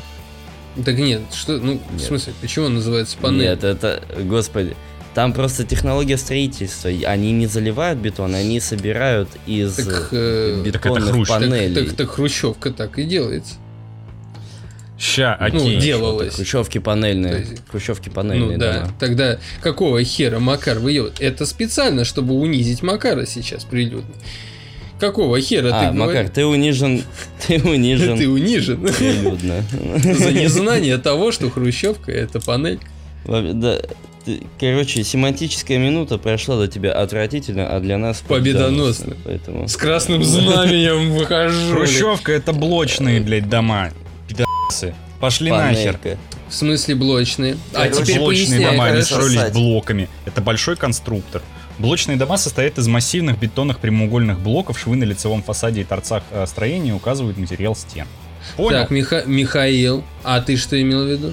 [0.84, 2.02] Так нет, что, ну, в Нет.
[2.02, 3.42] смысле, почему он называется панель?
[3.42, 4.74] Нет, это, господи,
[5.14, 6.90] там просто технология строительства.
[7.06, 11.28] Они не заливают бетон, они собирают из Так, э, бетонных хрущ.
[11.28, 11.86] Так- Так, панелей.
[11.86, 13.54] так, так хрущевка так и делается.
[14.98, 15.76] Ща, Ну, окей.
[15.80, 16.36] делалось.
[16.36, 17.40] Хрущевки панельные.
[17.40, 18.52] Есть- Хрущевки панельные.
[18.52, 18.92] ну да, дома.
[19.00, 21.20] тогда какого хера Макар выебывает?
[21.20, 24.14] Это специально, чтобы унизить Макара сейчас прилюдно.
[25.00, 26.30] Какого хера А, ты Макар, говоришь?
[26.34, 27.02] ты унижен,
[27.46, 29.64] ты унижен Ты унижен прилюдно.
[29.98, 32.78] за незнание того, что хрущевка это панель.
[33.26, 33.80] Да,
[34.60, 39.16] короче, семантическая минута прошла для тебя отвратительно, а для нас Победоносно.
[39.24, 41.72] Поэтому С красным знаменем выхожу.
[41.74, 43.90] Хрущевка это блочные, блядь, дома.
[45.20, 45.94] Пошли нахер.
[45.98, 46.18] панелька.
[46.48, 47.56] В смысле блочные?
[47.72, 48.70] А Короче, теперь Блочные поясняй.
[48.72, 49.14] дома они хорошо.
[49.28, 50.08] строились блоками.
[50.26, 51.42] Это большой конструктор.
[51.78, 54.78] Блочные дома состоят из массивных бетонных прямоугольных блоков.
[54.78, 58.06] Швы на лицевом фасаде и торцах э, строения указывают материал стен.
[58.56, 58.80] Понял?
[58.80, 61.32] Так, Миха- Михаил, а ты что имел в виду?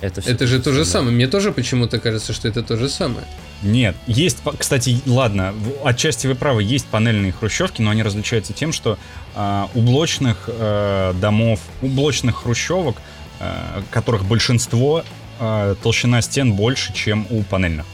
[0.00, 1.12] Это, Это же то же самое.
[1.12, 3.26] Мне тоже почему-то кажется, что это то же самое.
[3.62, 8.98] Нет, есть, кстати, ладно, отчасти вы правы, есть панельные хрущевки, но они различаются тем, что
[9.34, 12.96] а, у блочных э, домов, у блочных хрущевок,
[13.40, 15.04] э, которых большинство,
[15.40, 17.86] э, толщина стен больше, чем у панельных.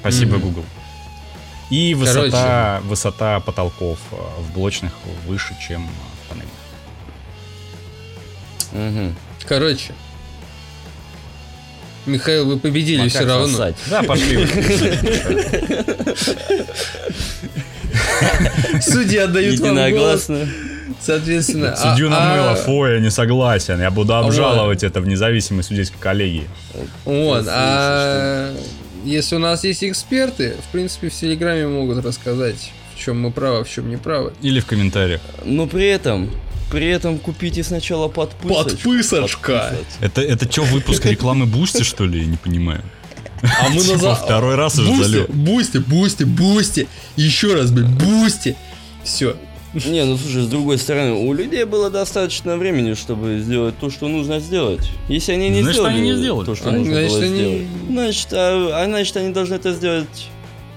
[0.00, 0.42] Спасибо, Мгм.
[0.42, 0.64] Google.
[1.70, 4.92] И высота, высота потолков э, в блочных
[5.26, 6.52] выше, чем в панельных.
[8.72, 9.16] Мгм.
[9.46, 9.94] Короче.
[12.06, 13.48] Михаил, вы победили Макар все равно.
[13.48, 13.76] сосать.
[13.88, 14.46] Да, пошли.
[18.80, 20.30] Судьи отдают вам голос.
[21.00, 21.72] Соответственно.
[21.72, 23.80] а- Судью намыло, а- фу, я не согласен.
[23.80, 24.26] Я буду вот.
[24.26, 26.44] обжаловать это в независимой судейской коллегии.
[27.04, 28.54] Вот, а
[29.04, 33.58] если у нас есть эксперты, в принципе, в Телеграме могут рассказать, в чем мы правы,
[33.60, 34.32] а в чем не правы.
[34.40, 35.20] Или в комментариях.
[35.44, 36.30] Но при этом,
[36.74, 38.64] при этом купите сначала подпысочку.
[38.90, 39.70] Подпысочка.
[39.70, 39.98] Подписать.
[40.00, 42.20] Это, это что, выпуск рекламы Boosty, что ли?
[42.20, 42.82] Я не понимаю.
[43.42, 44.18] А мы Типа назад...
[44.24, 45.30] второй раз уже Boosty, залет.
[45.30, 46.88] Boosty, Boosty, Boosty.
[47.16, 48.56] Еще раз, блин, Boosty.
[49.04, 49.36] Все.
[49.74, 54.06] Не, ну слушай, с другой стороны, у людей было достаточно времени, чтобы сделать то, что
[54.08, 54.88] нужно сделать.
[55.08, 56.46] Если они не Значит, сделали они не сделали.
[56.46, 59.72] то, что А, нужно значит, было они- сделать, значит, а, а значит, они должны это
[59.74, 60.28] сделать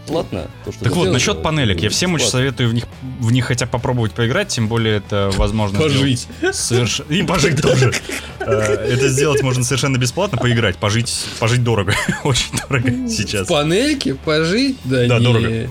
[0.07, 0.47] платно.
[0.65, 1.13] то, что Так вот, сделали.
[1.13, 1.79] насчет панелек.
[1.81, 2.39] Я всем очень Бесплатно.
[2.39, 2.83] советую в них,
[3.19, 6.27] в них хотя бы попробовать поиграть, тем более это возможно Пожить.
[6.41, 7.93] соверш- И пожить тоже.
[8.39, 10.77] Э, Это сделать можно совершенно бесплатно, поиграть.
[10.77, 11.93] Пожить, пожить дорого.
[12.23, 13.47] Очень дорого В сейчас.
[13.47, 14.77] панельке пожить?
[14.83, 15.23] Да, Да, не.
[15.25, 15.69] дорого.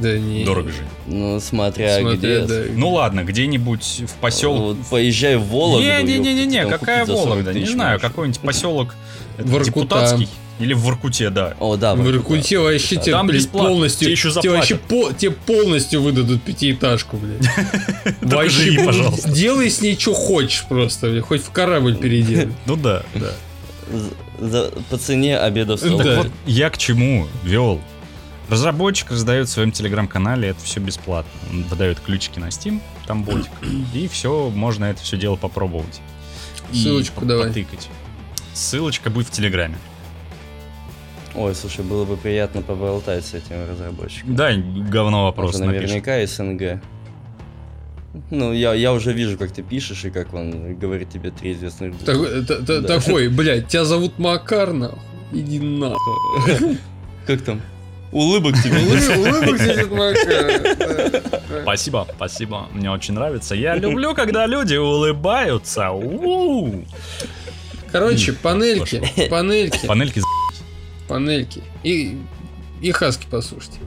[0.00, 0.44] Да не.
[0.44, 0.76] Дорого же.
[1.06, 2.40] Ну, смотря, Смотря, где.
[2.46, 2.62] да.
[2.74, 4.60] Ну ладно, где-нибудь в поселке.
[4.62, 5.86] Вот поезжай в Вологду.
[5.86, 7.52] Не-не-не-не, какая там купить за 40 Вологда?
[7.52, 8.94] Не знаю, какой-нибудь поселок
[9.38, 10.28] депутатский.
[10.60, 11.54] Или в Воркуте, да.
[11.58, 15.12] О, да, В Иркуте вообще тебе, Там блин, бесплатно, полностью, тебе еще тебе вообще по-
[15.12, 18.18] тебе полностью выдадут пятиэтажку, блядь.
[18.20, 19.30] Блин, пожалуйста.
[19.30, 22.48] Делай с ней что хочешь просто, блин, хоть в корабль переделай.
[22.66, 23.32] Ну да, да.
[24.38, 25.98] За- по цене обеда в стол.
[25.98, 26.04] Да.
[26.04, 27.80] Так вот, я к чему вел?
[28.48, 31.30] Разработчик раздает в своем телеграм-канале это все бесплатно.
[31.50, 33.50] Он выдает ключики на Steam, там ботик.
[33.94, 36.00] И все, можно это все дело попробовать.
[36.72, 37.48] Ссылочку давай.
[37.48, 37.88] Потыкать.
[38.52, 39.76] Ссылочка будет в Телеграме.
[41.36, 44.36] Ой, слушай, было бы приятно поболтать с этим разработчиком.
[44.36, 45.80] Да, говно вопрос напишем.
[45.88, 46.80] наверняка СНГ.
[48.30, 51.92] Ну, я, я уже вижу, как ты пишешь, и как он говорит тебе три известных
[51.94, 52.06] буквы.
[52.06, 53.00] Так- та- та- Да.
[53.00, 54.98] Такой, блядь, тебя зовут Макар, нахуй.
[55.32, 56.78] Иди нахуй.
[57.26, 57.60] Как там?
[58.12, 58.76] Улыбок тебе.
[58.76, 61.62] Улы- Улыбок тебе Макар.
[61.62, 62.68] Спасибо, спасибо.
[62.72, 63.56] Мне очень нравится.
[63.56, 65.90] Я люблю, когда люди улыбаются.
[65.90, 66.84] У-у-у.
[67.90, 70.26] Короче, панельки, панельки, Панельки за-
[71.08, 71.62] панельки.
[71.82, 72.18] И,
[72.80, 73.78] и хаски послушайте.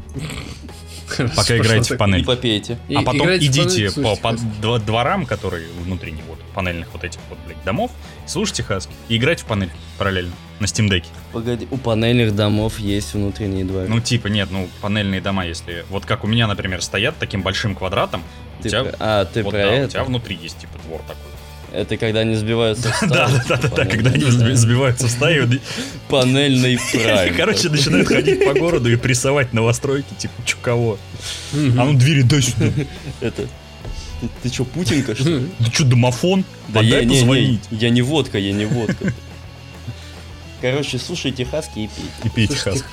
[1.36, 1.96] Пока играете в так.
[1.96, 2.26] И панель.
[2.26, 2.78] попейте.
[2.96, 7.92] А потом идите по, по дворам, которые внутренние вот панельных вот этих вот блядь, домов,
[8.26, 11.06] слушайте хаски и играйте в панель параллельно на Steam Deck.
[11.32, 13.88] Погоди, у панельных домов есть внутренние дворы.
[13.88, 17.76] Ну типа нет, ну панельные дома, если вот как у меня, например, стоят таким большим
[17.76, 18.24] квадратом,
[18.60, 19.92] у ты тебя, про- А, ты вот, про да, у это?
[19.92, 21.32] тебя внутри есть типа двор такой.
[21.74, 25.12] Это когда они сбиваются в Да, стаю, да, да, да, да, когда они сбиваются в
[25.12, 25.50] стаю,
[26.10, 27.36] Панельный прайм.
[27.36, 30.98] короче, начинают ходить по городу и прессовать новостройки, типа, чё кого?
[31.54, 32.68] А ну двери дай сюда.
[33.22, 33.48] Это...
[34.42, 35.48] Ты, чё, Путинка, что ли?
[35.60, 36.44] Ты чё, домофон?
[36.70, 39.14] Да я, не, я не водка, я не водка.
[40.60, 42.12] Короче, слушайте хаски и пейте.
[42.24, 42.84] И пейте хаски.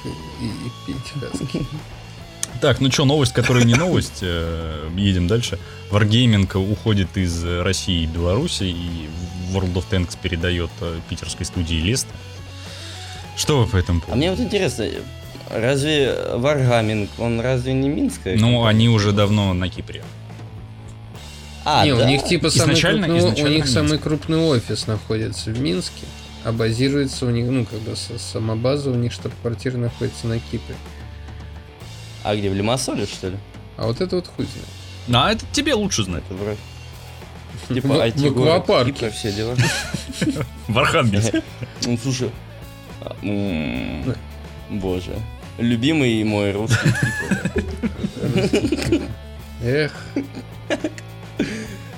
[0.42, 1.66] и, и пейте хаски.
[2.64, 4.20] Так, ну что, новость, которая не новость.
[4.22, 5.58] э, Едем дальше.
[5.90, 9.06] Wargaming уходит из России и Беларуси, и
[9.52, 12.06] World of Tanks передает э, питерской студии Лест.
[13.36, 14.16] Что вы по этому А поводу?
[14.16, 14.86] мне вот интересно,
[15.50, 18.38] разве Варгаминг, он разве не Минская?
[18.38, 20.02] Ну, они уже давно на Кипре.
[21.66, 22.06] А, не, у да?
[22.08, 24.04] них типа самый Изначально- крупный, о- у изначально них самый Минск.
[24.04, 26.06] крупный офис находится в Минске,
[26.44, 30.74] а базируется у них, ну, как бы сама база у них штаб-квартира находится на Кипре.
[32.24, 33.36] А где, в Лимассоле, что ли?
[33.76, 34.68] А вот это вот хуй знает.
[35.26, 36.24] А это тебе лучше знать.
[36.28, 36.56] Это вроде...
[37.68, 38.92] В- Типа в IT-город, аквапарке.
[38.92, 39.56] Кипр, все дела.
[40.68, 41.42] В Архангельске.
[41.86, 42.30] Ну, слушай,
[43.02, 44.14] а, м,
[44.70, 45.12] боже,
[45.58, 49.02] любимый мой русский Кипр.
[49.62, 49.92] Эх,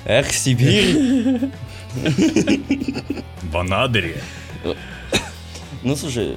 [0.05, 1.49] Эх, Сибирь.
[3.43, 4.21] В Анадыре.
[5.83, 6.35] Ну, слушай,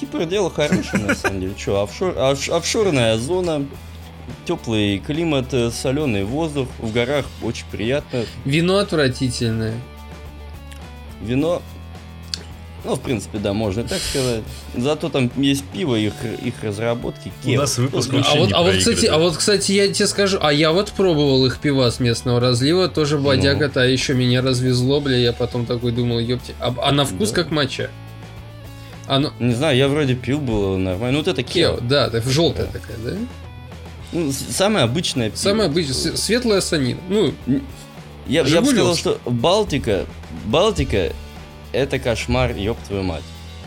[0.00, 1.54] Кипр дело хорошее, на самом деле.
[1.54, 3.66] Че, офшор, офш- офшорная зона,
[4.46, 8.24] теплый климат, соленый воздух, в горах очень приятно.
[8.44, 9.74] вино отвратительное.
[11.20, 11.60] Вино,
[12.84, 14.42] ну, в принципе, да, можно так сказать.
[14.74, 17.30] Зато там есть пиво, их, их разработки.
[17.44, 20.06] У нас выпуск Ну, вообще А вот, а вот, кстати, а вот, кстати, я тебе
[20.06, 24.40] скажу, а я вот пробовал их пива с местного разлива, тоже бодяга-то, а еще меня
[24.40, 27.42] развезло, бля, я потом такой думал, ёпти, а, а на вкус Да.
[27.42, 27.90] как моча.
[29.12, 29.32] Оно...
[29.40, 31.12] Не знаю, я вроде пил, было нормально.
[31.12, 31.80] Ну, вот это Кео, Кео.
[31.88, 33.16] да, так желтая такая, да?
[34.12, 35.38] Ну, с- самое обычное пиво.
[35.38, 37.00] Самая обычная, светлая санина.
[37.08, 37.34] Ну,
[38.28, 40.06] Я, я бы сказал, что Балтика,
[40.46, 41.12] Балтика
[41.72, 43.24] это кошмар, ёб твою мать.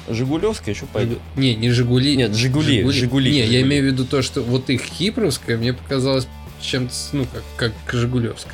[0.10, 1.20] Жигулевская еще пойдет.
[1.36, 2.16] не, не Жигули.
[2.16, 3.32] Нет, Жигули, Жигули.
[3.32, 3.62] Не, я Жигули.
[3.64, 6.28] имею в виду то, что вот их Кипровская мне показалось
[6.62, 7.26] чем-то, ну,
[7.58, 8.54] как, как Жигулевская.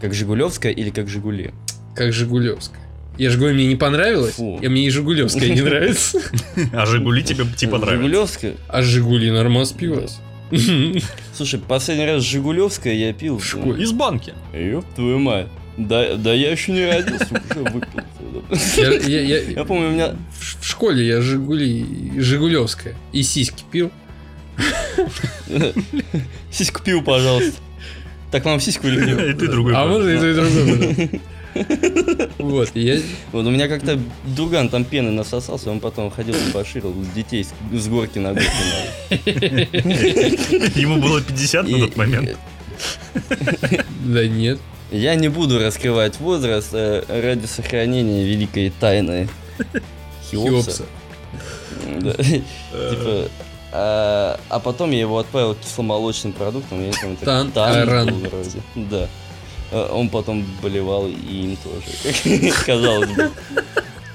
[0.00, 1.52] Как Жигулевская или как Жигули?
[1.96, 2.81] Как Жигулевская.
[3.18, 4.58] Я же говорю, мне не понравилось, Фу.
[4.62, 6.18] и мне и Жигулевская не нравится.
[6.72, 8.02] А Жигули тебе типа нравится?
[8.02, 8.54] Жигулевская.
[8.68, 10.18] А Жигули нормально спилась.
[11.34, 13.38] Слушай, последний раз Жигулевская я пил.
[13.38, 13.82] В школе.
[13.82, 14.32] Из банки.
[14.54, 15.46] Ёб твою мать.
[15.76, 18.00] Да, да я еще не родился, уже выпил.
[18.76, 20.14] Я, я- я- Я помню, у меня...
[20.38, 23.90] в в школе я Жигули, Жигулевская и сиськи пил.
[26.50, 27.58] Сиську пил, пожалуйста.
[28.30, 29.20] Так вам сиську или пиво?
[29.30, 29.74] И ты другой.
[29.74, 31.08] А можно и то, и другое.
[32.38, 33.00] Вот, я...
[33.32, 37.88] Вот у меня как-то друган там пены насосался, он потом ходил и поширил детей с,
[37.88, 38.48] горки на горки.
[40.78, 42.36] Ему было 50 на тот момент.
[44.04, 44.58] Да нет.
[44.90, 49.28] Я не буду раскрывать возраст э, ради сохранения великой тайны
[50.30, 50.84] Хеопса.
[52.90, 53.28] Типа,
[53.72, 56.84] а, а потом я его отправил к кисломолочным продуктам.
[56.84, 57.88] Я помню, так Тан- Тан.
[58.74, 59.08] Да.
[59.72, 62.52] А Он потом болевал и им тоже.
[62.66, 63.30] Казалось бы.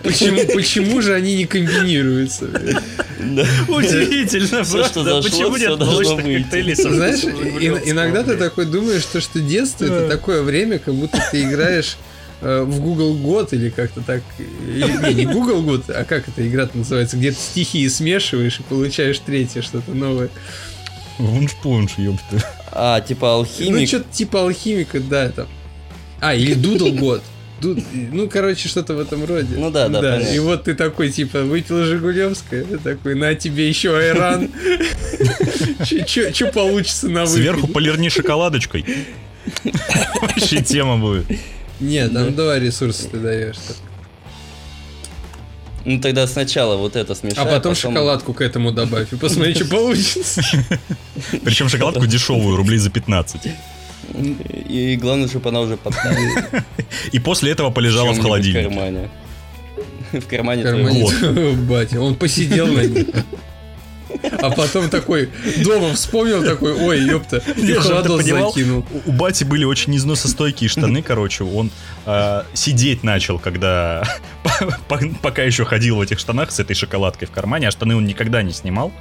[0.04, 2.48] Почему, почему же они не комбинируются?
[2.48, 3.46] Да.
[3.68, 9.40] Удивительно, Всё, что зашло, Почему нет молочных коктейлей Знаешь, иногда ты такой думаешь, то, что
[9.40, 11.98] детство это такое время, как будто ты играешь
[12.42, 14.22] э, в Google год или как-то так.
[14.38, 18.64] Или, не, не Google год, а как эта игра называется, где ты стихии смешиваешь и
[18.64, 20.30] получаешь третье что-то новое.
[21.18, 22.44] Вунш-пунш, ёпта.
[22.72, 23.88] А, типа Ну, алхимик.
[23.88, 25.48] что-то типа алхимика, да, там.
[26.20, 27.22] А, или Doodle God.
[27.62, 29.56] Дуд- Ну, короче, что-то в этом роде.
[29.58, 30.28] Ну да, да, понятно.
[30.28, 34.52] И вот ты такой, типа, выпил Жигулевское, такой, на тебе еще айран.
[35.86, 37.42] Че получится на выходе?
[37.42, 38.86] Сверху полирни шоколадочкой.
[40.22, 41.26] Вообще тема будет.
[41.80, 43.56] Нет, там два ресурса ты даешь.
[45.88, 47.46] Ну тогда сначала вот это смешай.
[47.46, 50.42] А потом шоколадку к этому добавь и посмотри, что получится.
[51.46, 53.42] Причем шоколадку дешевую, рублей за 15.
[54.68, 56.44] И, главное, чтобы она уже подтаяла.
[57.14, 58.68] И после этого полежала в холодильнике.
[58.70, 59.10] В кармане.
[60.12, 62.02] В кармане В кармане батя.
[62.02, 63.08] Он посидел на ней.
[64.42, 65.30] А потом такой,
[65.64, 67.42] дома вспомнил такой, ой, ёпта,
[67.80, 68.86] холодос понимал, закинул.
[69.06, 71.44] У бати были очень износостойкие штаны, короче.
[71.44, 71.72] Он
[72.06, 74.04] э, сидеть начал, когда
[74.88, 78.06] по- пока еще ходил в этих штанах с этой шоколадкой в кармане, а штаны он
[78.06, 78.92] никогда не снимал.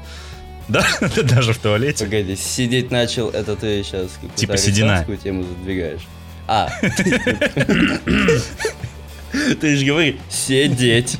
[0.68, 0.84] Да,
[1.22, 2.04] даже в туалете.
[2.04, 5.06] Погоди, сидеть начал, это ты сейчас какую-то Типа седина.
[5.22, 6.00] тему задвигаешь.
[6.48, 6.70] А.
[9.60, 11.18] Ты же говори, сидеть.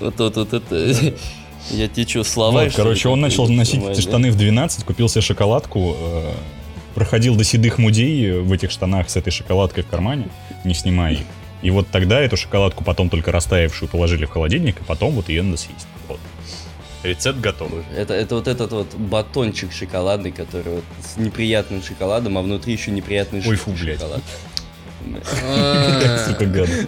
[0.00, 1.14] Вот тут вот это.
[1.70, 2.62] Я течу слова.
[2.62, 6.32] Вот, короче, он начал носить эти штаны в 12, купил себе шоколадку, э,
[6.94, 10.28] проходил до седых мудей в этих штанах с этой шоколадкой в кармане,
[10.64, 11.20] не снимая их.
[11.62, 15.42] И вот тогда эту шоколадку потом только растаявшую положили в холодильник, и потом вот ее
[15.42, 15.88] надо съесть.
[16.06, 16.20] Вот.
[17.02, 17.70] Рецепт готов.
[17.96, 22.90] Это, это вот этот вот батончик шоколадный, который вот с неприятным шоколадом, а внутри еще
[22.90, 23.98] неприятный Ой, фу, блядь.
[24.00, 24.22] шоколад.
[24.22, 24.55] Гад.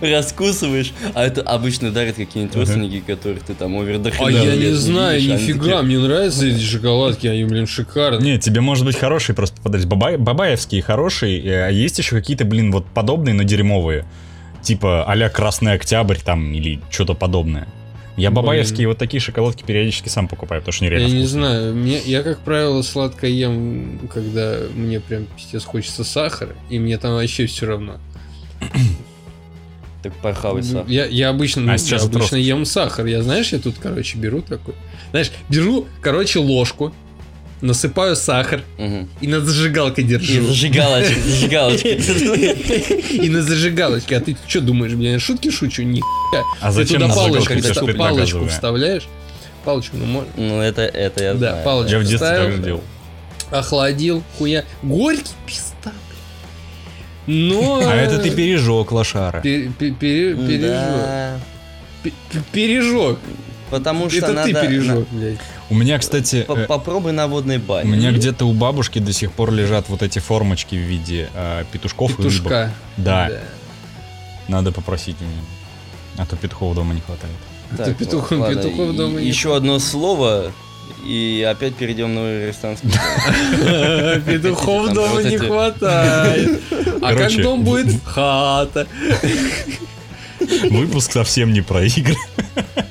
[0.00, 5.20] Раскусываешь, а это обычно дарят какие-нибудь родственники, которых ты там овер А я не знаю,
[5.20, 8.32] нифига, мне нравятся эти шоколадки, они, блин, шикарные.
[8.32, 9.86] Не, тебе может быть хорошие просто попадать.
[9.86, 14.04] Бабай, бабаевские хорошие, а есть еще какие-то, блин, вот подобные, но дерьмовые.
[14.62, 17.68] Типа а-ля Красный Октябрь там или что-то подобное.
[18.18, 18.34] Я Блин.
[18.34, 22.00] бабаевские вот такие шоколадки периодически сам покупаю, потому что они Я реально не знаю, мне,
[22.00, 27.46] я, как правило, сладко ем, когда мне прям пиздец хочется сахара, и мне там вообще
[27.46, 27.98] все равно.
[30.02, 30.86] Так порхавый сахар.
[30.88, 33.06] Я, я обычно, ну, А сейчас я обычно ем сахар.
[33.06, 34.74] Я, знаешь, я тут, короче, беру такой.
[35.10, 36.92] Знаешь, беру, короче, ложку,
[37.60, 38.62] насыпаю сахар
[39.20, 40.46] и над зажигалкой И держу.
[40.46, 41.88] зажигалочка, зажигалочка.
[41.88, 44.16] И на зажигалочке.
[44.16, 45.82] А ты что думаешь, бля, я шутки шучу?
[45.82, 46.00] Ни
[46.60, 47.92] А Ты зачем туда на палочку, зажигалке?
[47.92, 49.08] ж палочку вставляешь.
[49.64, 50.30] Палочку, ну можно.
[50.36, 51.92] Ну, это, это я Да, палочку.
[51.92, 52.82] Я в детстве так делал.
[53.50, 54.64] Охладил, хуя.
[54.82, 55.92] Горький пизда,
[57.26, 57.48] блин.
[57.48, 57.82] Но...
[57.84, 59.40] А это ты пережег, лошара.
[59.40, 61.40] Пе- пе- пере- Пережег.
[62.52, 63.18] Пережег.
[63.70, 64.46] Потому что Это надо...
[64.48, 65.38] ты на- пережег, блядь.
[65.70, 67.90] У меня, кстати, э, Попробуй на водной у бане.
[67.90, 72.12] меня где-то у бабушки до сих пор лежат вот эти формочки в виде э, петушков
[72.18, 72.24] и рыбок.
[72.32, 72.72] Петушка.
[72.96, 73.30] Да,
[74.48, 75.42] надо попросить у нее.
[76.16, 77.34] А то петухов дома не хватает.
[77.72, 79.22] Это петухом- ладно, петухов и- дома нет.
[79.24, 80.52] Еще одно слово,
[81.06, 82.88] и опять перейдем на арестантский.
[84.26, 86.60] Петухов дома не хватает.
[87.02, 87.94] А как дом будет?
[88.04, 88.86] Хата.
[90.70, 92.16] Выпуск совсем не про игры.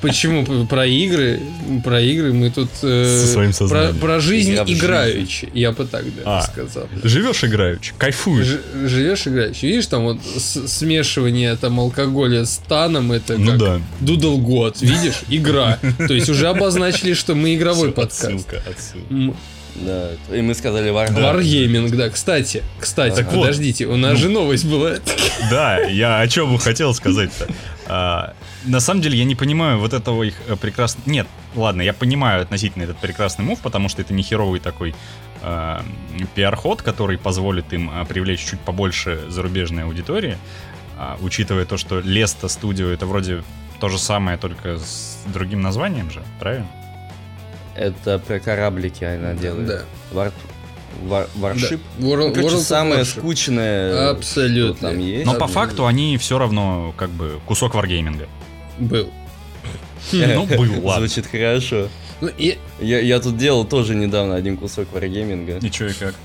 [0.00, 1.40] Почему про игры?
[1.84, 6.38] Про игры мы тут э, Со своим про, про жизнь играючи, я бы так да,
[6.38, 6.88] а, сказал.
[7.02, 8.46] Живешь играючи, кайфуешь.
[8.46, 9.66] Ж, живешь играючи.
[9.66, 13.80] Видишь, там вот смешивание там алкоголя с таном, это ну как да.
[14.00, 15.22] Doodle God, видишь?
[15.28, 15.78] Игра.
[15.98, 18.24] То есть уже обозначили, что мы игровой подкаст.
[18.24, 19.36] Отсылка, отсылка.
[19.80, 21.40] Да, и мы сказали Wargaming.
[21.40, 22.10] Wargaming, да.
[22.10, 23.94] Кстати, кстати, так подождите, вот.
[23.94, 24.94] у нас ну, же новость была.
[25.50, 27.46] Да, я о чем бы хотел сказать-то.
[27.86, 31.08] А, на самом деле я не понимаю вот этого их э, прекрасного...
[31.08, 34.94] Нет, ладно, я понимаю относительно этот прекрасный move, потому что это не херовый такой
[35.42, 35.80] э,
[36.34, 40.36] пиар-ход, который позволит им э, привлечь чуть побольше зарубежной аудитории,
[40.98, 43.42] э, учитывая то, что Леста студио это вроде
[43.80, 46.68] то же самое, только с другим названием же, правильно?
[47.78, 49.66] Это про кораблики она делает.
[49.66, 49.82] Да.
[50.10, 50.32] Вар...
[51.04, 51.28] Вар...
[51.36, 51.80] Варшип.
[51.98, 52.06] Да.
[52.06, 53.18] World, ну, World самое Warship.
[53.18, 54.90] скучное, Абсолютно.
[54.90, 55.26] там есть.
[55.26, 58.26] Но по факту они все равно как бы кусок варгейминга.
[58.78, 59.10] Был.
[60.12, 61.06] Ну, был, ладно.
[61.06, 61.88] Звучит хорошо.
[62.20, 62.58] Ну, и...
[62.80, 65.58] я, я тут делал тоже недавно один кусок варгейминга.
[65.58, 66.16] И чё, и как?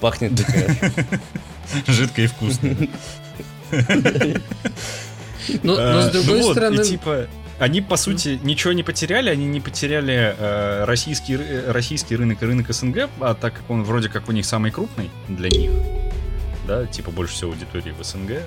[0.00, 1.20] Пахнет прекрасно.
[1.86, 2.76] Жидко и вкусно.
[5.62, 6.82] Но, но с другой ну стороны...
[6.82, 7.26] типа,
[7.58, 12.46] они, по сути, ничего не потеряли, они не потеряли э, российский, э, российский рынок и
[12.46, 15.70] рынок СНГ, а так как он вроде как у них самый крупный для них,
[16.66, 18.42] да, типа больше всего аудитории в СНГ.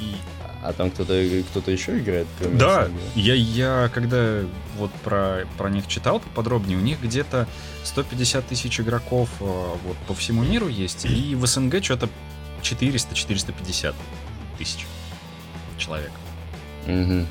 [0.00, 0.14] И...
[0.62, 1.14] А там кто-то
[1.54, 2.26] кто еще играет?
[2.40, 3.00] Да, СНГ?
[3.16, 4.40] я, я когда
[4.76, 7.46] вот про, про них читал поподробнее, у них где-то
[7.84, 12.08] 150 тысяч игроков э, вот по всему миру есть, и в СНГ что-то
[12.62, 13.94] 400-450
[14.58, 14.86] тысяч
[15.76, 16.10] человек.
[16.86, 17.26] Угу.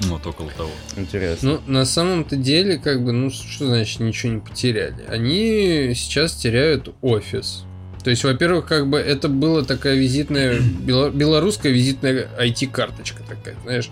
[0.00, 0.70] Вот около того.
[0.96, 1.60] Интересно.
[1.66, 5.04] Ну, на самом-то деле, как бы, ну, что значит ничего не потеряли?
[5.08, 7.64] Они сейчас теряют офис.
[8.02, 13.90] То есть, во-первых, как бы это была такая визитная, белорусская визитная IT-карточка такая, знаешь.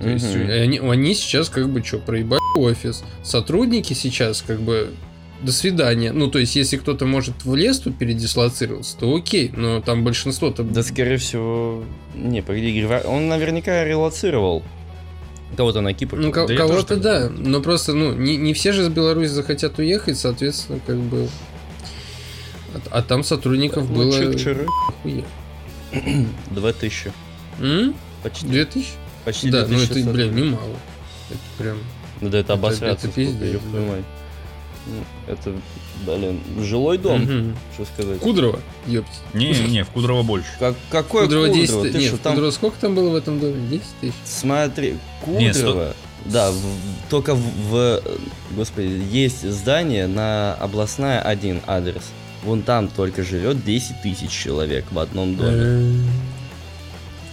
[0.00, 3.02] То есть они, они сейчас как бы что, проебали офис.
[3.24, 4.90] Сотрудники сейчас как бы
[5.40, 6.12] до свидания.
[6.12, 10.62] Ну, то есть, если кто-то может в лес тут передислоцироваться, то окей, но там большинство-то...
[10.62, 11.82] Да, скорее всего...
[12.14, 14.62] Не, погоди, он наверняка релацировал
[15.56, 16.16] Кого-то на Кипр.
[16.16, 17.28] Ну, да кого-то да.
[17.30, 21.28] Но просто, ну, не, не все же из Беларуси захотят уехать, соответственно, как бы.
[22.74, 24.12] А, а там сотрудников ну, было.
[26.50, 27.12] Два тысячи.
[28.22, 28.46] Почти.
[28.46, 28.92] Две тысячи?
[29.24, 30.76] Почти Да, ну это, блин, немало.
[31.30, 31.78] Это прям.
[32.20, 33.08] Ну да это обосраться.
[33.08, 33.60] Это, это пиздец.
[33.72, 33.78] Да.
[35.26, 35.52] Это
[36.04, 37.56] Блин, жилой дом, угу.
[37.74, 38.20] что сказать.
[38.20, 39.10] Кудрово, ёпти.
[39.34, 40.48] Не, не, в Кудрово больше.
[40.58, 41.48] Как, какое Кудрово?
[41.48, 41.90] 10 Кудрово?
[41.90, 42.32] Ты нет, что, там...
[42.34, 43.68] Кудрово сколько там было в этом доме?
[43.68, 44.14] 10 тысяч?
[44.24, 45.94] Смотри, Кудрово, нет, 100...
[46.26, 46.56] да, в,
[47.08, 48.02] только в, в,
[48.52, 52.02] господи, есть здание на областная один адрес.
[52.44, 56.04] Вон там только живет 10 тысяч человек в одном доме.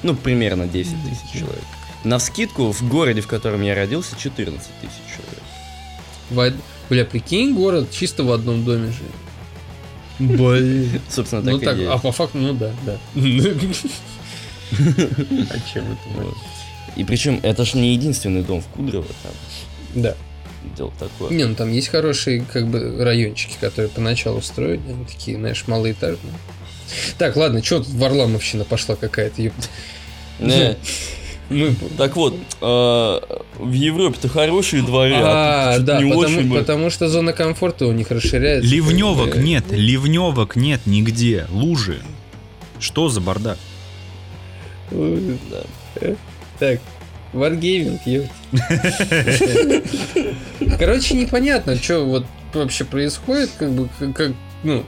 [0.01, 1.63] Ну, примерно 10 тысяч человек.
[2.03, 5.43] На вскидку в городе, в котором я родился, 14 тысяч человек.
[6.89, 9.11] Бля, прикинь, город чисто в одном доме живет.
[10.19, 11.01] Блин.
[11.09, 11.89] Собственно, так ну, и так, есть.
[11.89, 12.97] А по факту, ну да, да.
[14.75, 16.01] А чем это?
[16.15, 16.35] Вот.
[16.95, 19.31] И причем это же не единственный дом в Кудрово там.
[19.95, 20.15] Да.
[20.77, 21.31] Дело такое.
[21.31, 26.33] Не, ну там есть хорошие как бы райончики, которые поначалу строили, они такие, знаешь, малоэтажные.
[27.17, 29.67] Так, ладно, что тут Варламовщина пошла какая-то, ёпта.
[31.49, 31.75] Мы...
[31.97, 37.09] Так вот, э, в Европе-то хорошие дворы, а, а да, не потому, очень потому что
[37.09, 38.67] зона комфорта у них расширяется.
[38.67, 41.99] Ливневок нет, ливневок нет нигде, лужи.
[42.79, 43.21] Что за?
[43.21, 43.57] Да.
[44.91, 46.15] Э,
[46.59, 46.79] так,
[47.33, 48.31] Wargaming, ёпт.
[50.79, 54.33] Короче, непонятно, что вот вообще происходит, как бы, как,
[54.63, 54.83] ну,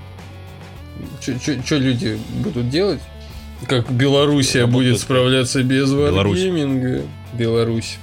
[1.19, 3.01] что люди будут делать.
[3.67, 7.03] Как Белоруссия будет справляться без варгейминга?
[7.33, 7.97] Беларусь.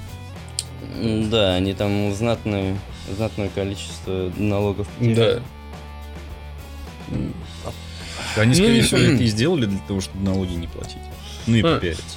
[1.00, 2.76] Да, они там знатное,
[3.16, 5.42] знатное количество налогов потеряли.
[7.10, 7.22] Да.
[8.36, 10.98] Они, скорее ну, всего, это и сделали для того, чтобы налоги не платить.
[11.46, 11.74] Ну и а.
[11.74, 12.16] попиариться.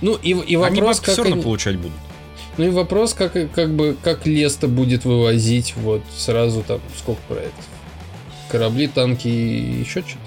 [0.00, 1.42] Ну и, и вопрос, они как все равно они...
[1.42, 1.96] получать будут.
[2.58, 7.64] Ну и вопрос, как, как бы, как Леста будет вывозить вот сразу там, сколько проектов?
[8.50, 10.18] Корабли, танки и еще что-то?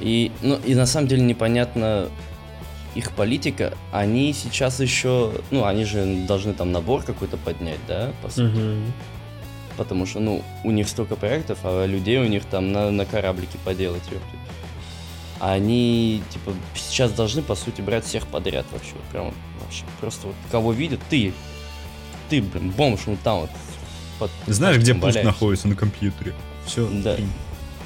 [0.00, 2.08] И, ну, и на самом деле непонятно
[2.94, 3.74] их политика.
[3.92, 8.56] Они сейчас еще, ну, они же должны там набор какой-то поднять, да, по сути.
[8.56, 8.92] Угу.
[9.76, 13.58] Потому что, ну, у них столько проектов, а людей у них там на, на кораблике
[13.64, 14.36] поделать, ёпты.
[15.40, 18.94] Они, типа, сейчас должны, по сути, брать всех подряд вообще.
[19.12, 19.84] Прям вообще.
[20.00, 21.32] Просто вот кого видят, ты,
[22.28, 23.50] ты, блин, бомж, ну там вот.
[24.18, 26.34] Под, Знаешь, где пуск находится на компьютере?
[26.66, 26.88] Все.
[26.88, 27.16] Да.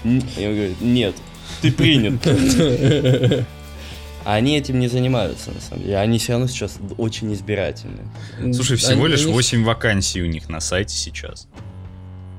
[0.04, 1.14] Я говорю, нет,
[1.60, 2.26] ты принят.
[4.24, 5.98] Они этим не занимаются, на самом деле.
[5.98, 8.02] Они все равно сейчас очень избирательны.
[8.54, 9.32] Слушай, всего они, лишь они...
[9.32, 11.48] 8 вакансий у них на сайте сейчас.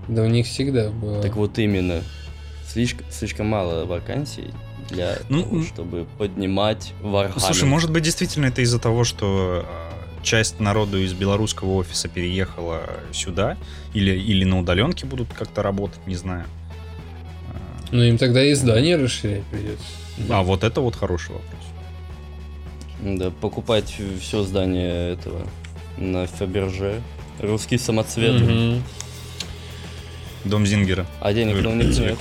[0.08, 1.22] Да у них всегда было.
[1.22, 2.02] Так вот именно.
[2.66, 4.52] Слишком, слишком мало вакансий
[4.90, 7.40] для ну, того, чтобы поднимать Warhammer.
[7.40, 9.94] Слушай, может быть, действительно это из-за того, что а,
[10.24, 13.58] часть народу из белорусского офиса переехала сюда,
[13.94, 16.46] или, или на удаленке будут как-то работать, не знаю.
[17.94, 19.86] Ну, им тогда и здание расширять придется.
[20.28, 21.62] А вот это вот хороший вопрос.
[23.02, 25.48] Да, покупать все здание этого
[25.98, 27.04] на Фаберже.
[27.40, 28.42] Русский самоцвет.
[28.42, 28.82] Угу.
[30.46, 31.06] Дом Зингера.
[31.22, 32.18] А денег у них нет.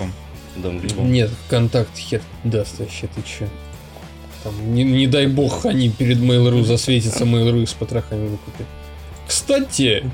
[0.56, 3.48] Дом Нет, контакт хер даст вообще, ты че?
[4.44, 8.66] Там, не, не дай бог, они перед Mail.ru засветятся, Mail.ru с потрохами выкупят.
[9.26, 10.04] Кстати,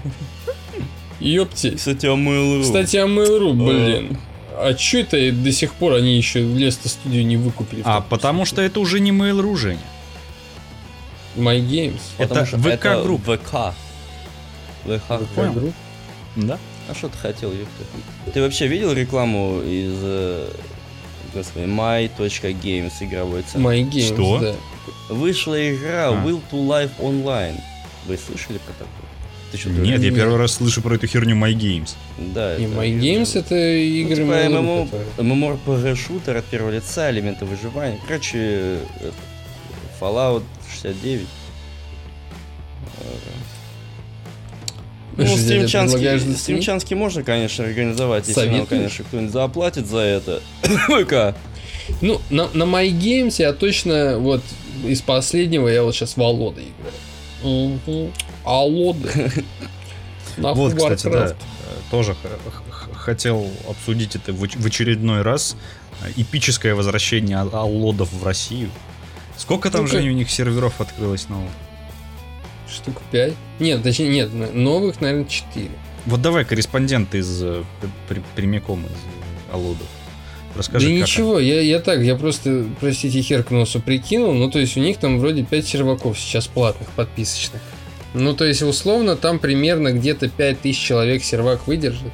[1.19, 1.75] ёпти.
[1.75, 2.63] Кстати, о Mail.ru.
[2.63, 4.19] Кстати, о Mail.ru, блин.
[4.61, 7.83] А чё это до сих пор они еще Леста студию не выкупили?
[7.85, 9.81] А потому что это уже не Mail.ru, Женя.
[11.37, 12.01] My Games.
[12.19, 13.23] Это ВК Групп.
[13.23, 13.75] ВК.
[14.85, 15.75] ВК Групп?
[16.37, 16.59] Да.
[16.89, 17.85] А что ты хотел, ёпта?
[18.33, 20.51] Ты вообще видел рекламу из э,
[21.35, 23.69] господи, my.games игровой центр?
[23.69, 24.39] My Games, Что?
[24.41, 24.55] Да.
[25.11, 26.25] Вышла игра а.
[26.25, 27.61] Will to Live Online.
[28.07, 29.08] Вы слышали про такое?
[29.51, 31.95] Ты что, Нет, я первый раз слышу про эту херню My Games.
[32.35, 32.57] Да.
[32.57, 37.99] И My Games это игры ну, типа MMO, MMORPG шутер от первого лица, элементы выживания.
[38.07, 38.79] Короче,
[40.01, 41.27] Fallout 69.
[45.17, 50.43] Ну, стримчанский, стримчанский можно, конечно, организовать, если нам, конечно, кто-нибудь заплатит за это.
[50.63, 51.37] ВК.
[52.01, 54.43] Ну, на, на My Games я точно, вот,
[54.87, 57.75] из последнего я вот сейчас Волода играю.
[57.87, 58.13] Угу.
[58.49, 59.33] Алоды.
[60.37, 61.35] Вот, кстати, да,
[61.91, 62.15] тоже
[62.95, 65.57] хотел обсудить это в очередной раз.
[66.17, 68.71] Эпическое возвращение Аллодов в Россию.
[69.37, 71.51] Сколько там, же у них серверов открылось новых?
[72.73, 73.33] Штук 5.
[73.59, 75.71] Нет, точнее, нет, новых, наверное, 4.
[76.07, 77.65] Вот давай корреспондент из э,
[78.37, 79.89] прямиком из Алодов.
[80.55, 84.35] Расскажи, да ничего, я, я так, я просто, простите, хер к носу прикинул.
[84.35, 87.61] Ну, то есть у них там вроде 5 серваков сейчас платных, подписочных.
[88.15, 92.13] Ну, то есть, условно, там примерно где-то 5000 человек сервак выдержит.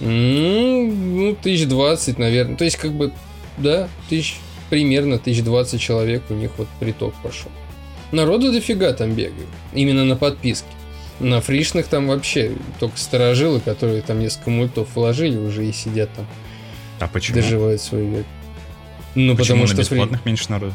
[0.00, 2.56] Ну, ну, тысяч двадцать, наверное.
[2.56, 3.12] То есть, как бы,
[3.56, 4.36] да, тысяч,
[4.70, 7.50] примерно тысяч двадцать человек у них вот приток пошел.
[8.12, 9.48] Народу дофига там бегают.
[9.72, 10.68] Именно на подписке.
[11.18, 16.26] На фришных там вообще только сторожилы, которые там несколько мультов вложили уже и сидят там.
[17.00, 17.36] А почему?
[17.36, 18.26] Доживают свой век.
[19.14, 20.30] Ну, почему потому что бесплатных фри...
[20.30, 20.74] меньше народу?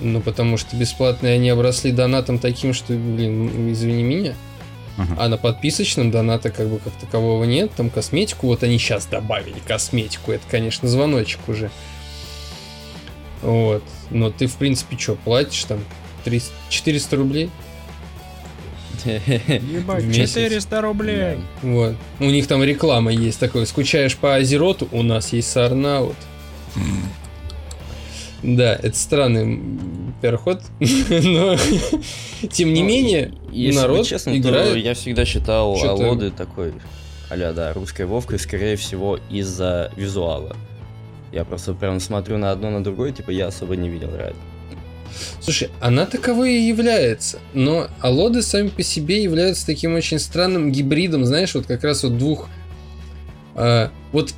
[0.00, 4.34] Ну, потому что бесплатные они обросли донатом таким, что, блин, извини меня.
[4.96, 5.14] Ага.
[5.16, 7.70] А на подписочном доната как бы как такового нет.
[7.76, 10.32] Там косметику, вот они сейчас добавили косметику.
[10.32, 11.70] Это, конечно, звоночек уже.
[13.42, 13.84] Вот.
[14.10, 15.84] Но ты, в принципе, что, платишь там
[16.24, 17.50] 300, 400 рублей?
[19.04, 21.38] Ебать, 400 рублей.
[21.62, 21.94] Вот.
[22.18, 23.66] У них там реклама есть такой.
[23.66, 24.88] Скучаешь по Азероту?
[24.90, 26.16] У нас есть Сарнаут.
[28.42, 29.60] Да, это странный
[30.22, 31.56] переход, но
[32.50, 34.72] тем не ну, менее если народ быть честно, играет.
[34.72, 36.72] То я всегда считал Алоды такой,
[37.30, 40.56] аля, да, русской Вовкой, скорее всего, из-за визуала.
[41.32, 44.40] Я просто прям смотрю на одно, на другое, типа я особо не видел разницы.
[45.40, 47.38] Слушай, она таковой и является.
[47.54, 52.18] Но алоды сами по себе являются таким очень странным гибридом, знаешь, вот как раз вот
[52.18, 52.48] двух...
[53.54, 54.32] Э, вот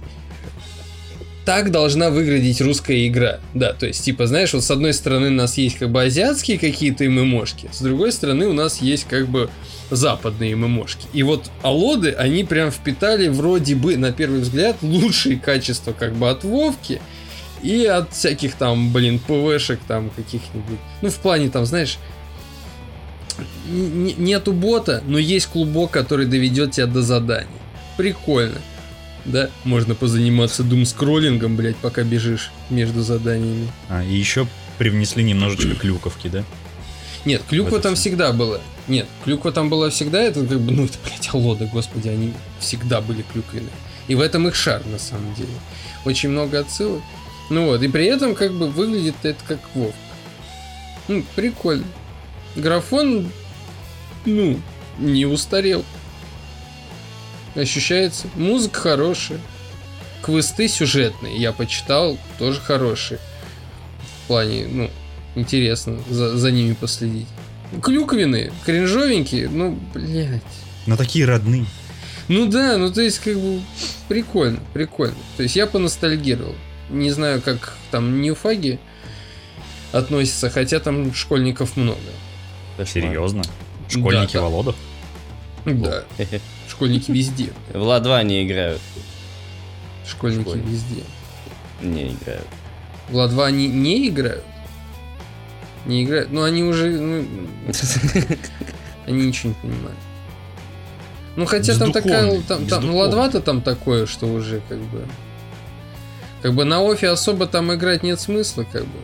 [1.51, 3.41] так должна выглядеть русская игра.
[3.55, 6.61] Да, то есть, типа, знаешь, вот с одной стороны у нас есть как бы азиатские
[6.61, 9.51] какие-то ММОшки, с другой стороны у нас есть как бы
[9.91, 11.09] западные ММОшки.
[11.13, 16.31] И вот Алоды, они прям впитали вроде бы, на первый взгляд, лучшие качества как бы
[16.31, 17.03] от Вовки,
[17.65, 20.79] и от всяких там, блин, ПВшек там каких-нибудь.
[21.03, 21.99] Ну, в плане там, знаешь,
[23.67, 27.49] нету бота, но есть клубок, который доведет тебя до задания.
[27.97, 28.59] Прикольно.
[29.25, 33.69] Да, можно позаниматься дум скроллингом, блять, пока бежишь между заданиями.
[33.89, 34.47] А, и еще
[34.79, 36.45] привнесли немножечко клюковки, да?
[37.25, 38.61] Нет, клюква там всегда была.
[38.89, 43.01] Нет, клюква там была всегда, это как бы, ну это, блядь, алоды, господи, они всегда
[43.01, 43.71] были клюквенные.
[44.09, 45.53] И в этом их шар, на самом деле.
[46.05, 47.03] Очень много отсылок.
[47.51, 49.95] Ну вот, и при этом как бы выглядит это как Вов.
[51.09, 51.85] Ну, прикольно.
[52.57, 53.29] Графон,
[54.25, 54.61] ну,
[54.99, 55.85] не устарел.
[57.55, 58.29] Ощущается.
[58.37, 59.41] Музыка хорошая.
[60.23, 63.19] Квесты сюжетные, я почитал, тоже хорошие.
[64.25, 64.91] В плане, ну,
[65.35, 67.27] интересно за, за ними последить.
[67.83, 70.43] Клюквины, кринжовенькие, ну, блядь.
[70.87, 71.65] Но такие родные.
[72.29, 73.61] Ну да, ну то есть как бы
[74.09, 75.17] прикольно, прикольно.
[75.37, 76.55] То есть я поностальгировал.
[76.91, 78.79] Не знаю, как там Ньюфаги.
[79.93, 81.99] относится, хотя там школьников много.
[82.87, 83.43] Серьезно?
[83.89, 84.43] Школьники Да, да.
[84.43, 84.77] Володов?
[85.65, 86.05] Да,
[86.81, 87.53] школьники везде.
[87.75, 88.81] В Ла-2 не играют.
[90.07, 90.67] Школьники Школьники.
[90.67, 91.03] везде.
[91.83, 92.47] Не играют.
[93.11, 94.45] В Ла-2 они не играют?
[95.85, 96.33] Не играют?
[96.33, 96.89] Ну, они уже...
[96.89, 97.27] ну,
[99.07, 99.99] они ничего не понимают.
[101.37, 102.41] Ну, хотя там такая...
[102.43, 103.17] Там, там, ну, бездуховный.
[103.17, 105.07] Ла-2-то там такое, что уже как бы...
[106.41, 108.99] Как бы на офе особо там играть нет смысла, как бы.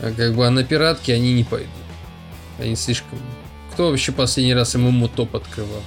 [0.00, 1.68] А как бы а на пиратке они не пойдут.
[2.60, 3.18] Они слишком...
[3.72, 5.82] Кто вообще последний раз ММО топ открывал?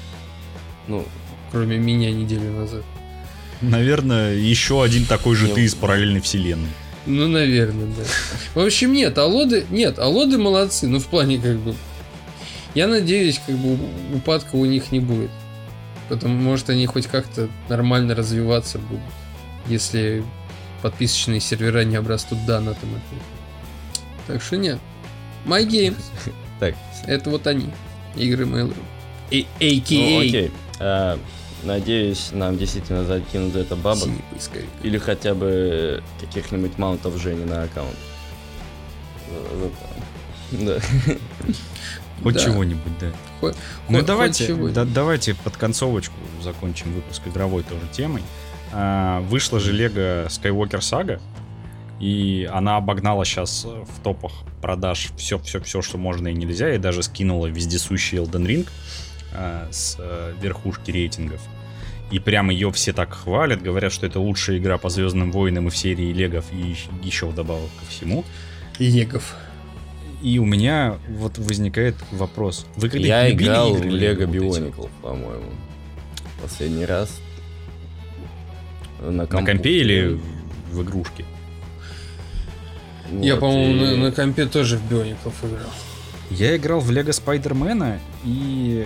[0.87, 1.05] Ну,
[1.51, 2.83] Кроме меня неделю назад.
[3.61, 6.69] Наверное, еще один такой же ты из параллельной вселенной.
[7.05, 8.03] Ну, наверное, да.
[8.55, 11.75] В общем, нет, алоды, нет, алоды молодцы, ну, в плане, как бы,
[12.73, 13.77] я надеюсь, как бы,
[14.15, 15.31] упадка у них не будет.
[16.09, 19.03] Потому, может, они хоть как-то нормально развиваться будут,
[19.67, 20.23] если
[20.81, 22.89] подписочные сервера не обрастут донатом.
[24.27, 24.79] Так что нет.
[25.45, 26.03] My Games.
[26.59, 26.75] Так.
[27.07, 27.69] Это вот они.
[28.15, 28.75] Игры Mail.ru.
[29.31, 30.51] И ну AKA.
[30.83, 31.19] А,
[31.63, 34.09] надеюсь, нам действительно закинут за это бабок.
[34.83, 37.95] Или хотя бы каких-нибудь маунтов Жени на аккаунт.
[40.49, 40.79] За- Да.
[42.23, 42.39] Хоть Да.
[42.39, 43.07] чего-нибудь, да.
[43.39, 43.55] Хоть-
[43.89, 44.73] Ну хоть давайте, чего-нибудь.
[44.73, 46.13] да- давайте под концовочку
[46.43, 48.21] закончим выпуск игровой тоже темой.
[48.73, 51.19] А, вышла же Лего Skywalker Saga,
[51.99, 57.47] и она обогнала сейчас в топах продаж все-все-все, что можно и нельзя, и даже скинула
[57.47, 58.67] вездесущий Elden Ring
[59.33, 61.41] а, с э, верхушки рейтингов.
[62.11, 65.69] И прям ее все так хвалят, говорят, что это лучшая игра по Звездным войнам и
[65.71, 68.25] в серии Легов, и еще вдобавок ко всему.
[68.79, 69.35] Легов.
[70.21, 72.65] И у меня вот возникает вопрос.
[72.75, 74.31] Вы когда Я играл в игры Лего вот эти?
[74.31, 75.51] Бионикл, по-моему.
[76.41, 77.19] Последний раз.
[78.99, 79.45] На, На компу.
[79.47, 80.19] компе или
[80.71, 81.25] в игрушке?
[83.19, 85.69] Я, Вот, по-моему, и- на, на компе тоже в Биоников играл.
[86.29, 88.85] Я играл в Лего Спайдермена и...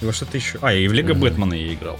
[0.00, 0.58] И во что-то еще.
[0.62, 1.14] А, и в Лего.
[1.14, 1.98] Бэтмена я играл.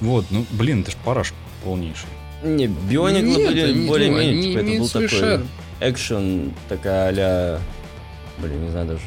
[0.00, 1.32] Вот, ну, блин, это ж параш
[1.64, 2.08] полнейший.
[2.42, 5.46] Не, они- ну, более-менее, они типа, это имеют был свой такой
[5.80, 7.60] экшен, такая а
[8.38, 9.02] Блин, не знаю даже...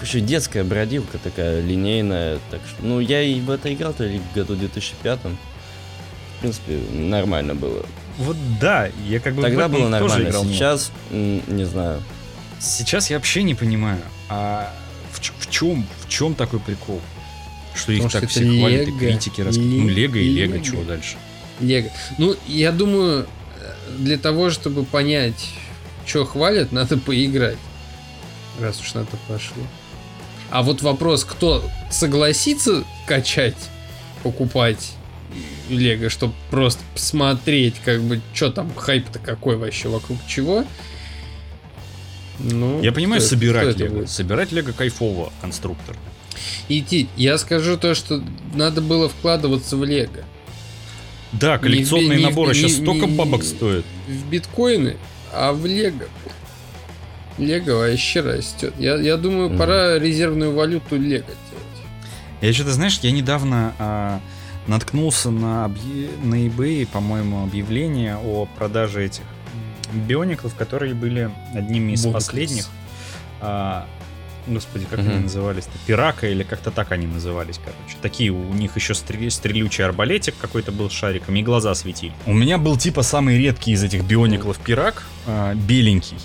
[0.00, 2.38] Еще детская бродилка такая, линейная.
[2.50, 7.84] Так что, ну, я и в это играл-то в году 2005 В принципе, нормально было.
[8.18, 12.02] Вот да, я как бы Тогда было тоже нормально, играл, но сейчас, не знаю.
[12.60, 14.72] Сейчас я вообще не понимаю, а
[15.48, 17.00] в, чем, в чем такой прикол?
[17.74, 19.82] Что их Потому так что все это хвалят и критики рассказывают.
[19.82, 21.16] Ну, Лего и Лего, чего дальше?
[21.60, 21.90] Лего.
[22.18, 23.26] Ну, я думаю,
[23.60, 25.48] э, для того, чтобы понять,
[26.06, 27.58] что хвалят, надо поиграть.
[28.60, 29.62] Раз уж на то пошло.
[30.50, 33.56] А вот вопрос, кто согласится качать,
[34.22, 34.92] покупать
[35.68, 40.64] Лего, чтобы просто посмотреть, как бы, что там, хайп-то какой вообще, вокруг чего.
[42.38, 44.06] Ну, Я понимаю, кто собирать кто Лего.
[44.06, 45.96] Собирать Лего кайфово, конструктор.
[46.68, 47.08] Идти.
[47.16, 48.22] Я скажу то, что
[48.54, 50.24] надо было вкладываться в Лего.
[51.32, 53.84] Да, коллекционные не в- наборы не- сейчас не- столько не- бабок стоят.
[54.06, 54.96] в биткоины,
[55.32, 56.04] а в Лего.
[57.38, 58.74] Лего вообще растет.
[58.78, 59.58] Я, я думаю, Мгм.
[59.58, 61.34] пора резервную валюту Лего делать.
[62.40, 64.20] Я что-то, знаешь, я недавно а,
[64.66, 69.22] наткнулся на, объ- на eBay, по-моему, объявление о продаже этих
[69.92, 72.24] биониклов, которые были одними из Бонклс.
[72.24, 72.66] последних.
[73.40, 73.86] А,
[74.46, 75.10] господи, как Мгм.
[75.10, 75.72] они назывались-то?
[75.86, 77.96] Пирака или как-то так они назывались, короче.
[78.02, 82.12] Такие, у них еще стрел- стрелючий арбалетик какой-то был с шариком, и глаза светили.
[82.26, 86.16] У меня был типа самый редкий из этих биониклов пирак, а, беленький.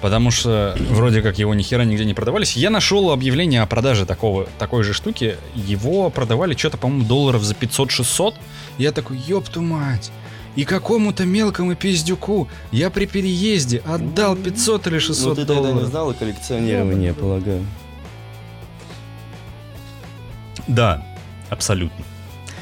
[0.00, 2.56] Потому что вроде как его ни хера нигде не продавались.
[2.56, 5.36] Я нашел объявление о продаже такого, такой же штуки.
[5.56, 8.36] Его продавали что-то, по-моему, долларов за 500-600.
[8.78, 10.12] Я такой, ёпту мать.
[10.58, 15.66] И какому-то мелкому пиздюку я при переезде отдал 500 или 600 Ну, ты тогда не
[15.68, 15.88] долларов.
[15.90, 17.64] знал о коллекционировании, я полагаю.
[20.66, 21.06] Да,
[21.48, 22.04] абсолютно.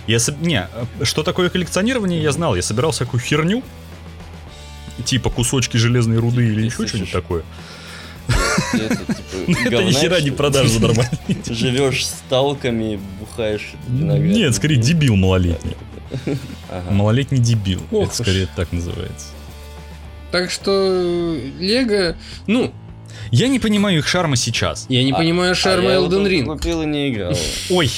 [0.07, 0.69] Я соб- Не,
[1.01, 2.55] э, что такое коллекционирование, я знал.
[2.55, 3.63] Я собирал всякую херню.
[5.05, 7.43] Типа кусочки железной руды или еще что-нибудь такое.
[8.75, 11.11] Это, типа, ни хера не продаж за нормально.
[11.49, 14.21] Живешь с талками, бухаешь виноград.
[14.37, 15.77] Нет, скорее дебил малолетний.
[16.71, 16.91] Ага.
[16.91, 17.81] Малолетний дебил.
[17.91, 18.27] Ох Это уж.
[18.29, 19.29] скорее так называется.
[20.33, 22.73] Так что Лего, ну,
[23.31, 24.87] Я не понимаю их шарма сейчас.
[24.89, 26.45] я не А- понимаю шарма а я Elden Ring.
[26.45, 27.33] купил и не играл.
[27.71, 27.91] Ой,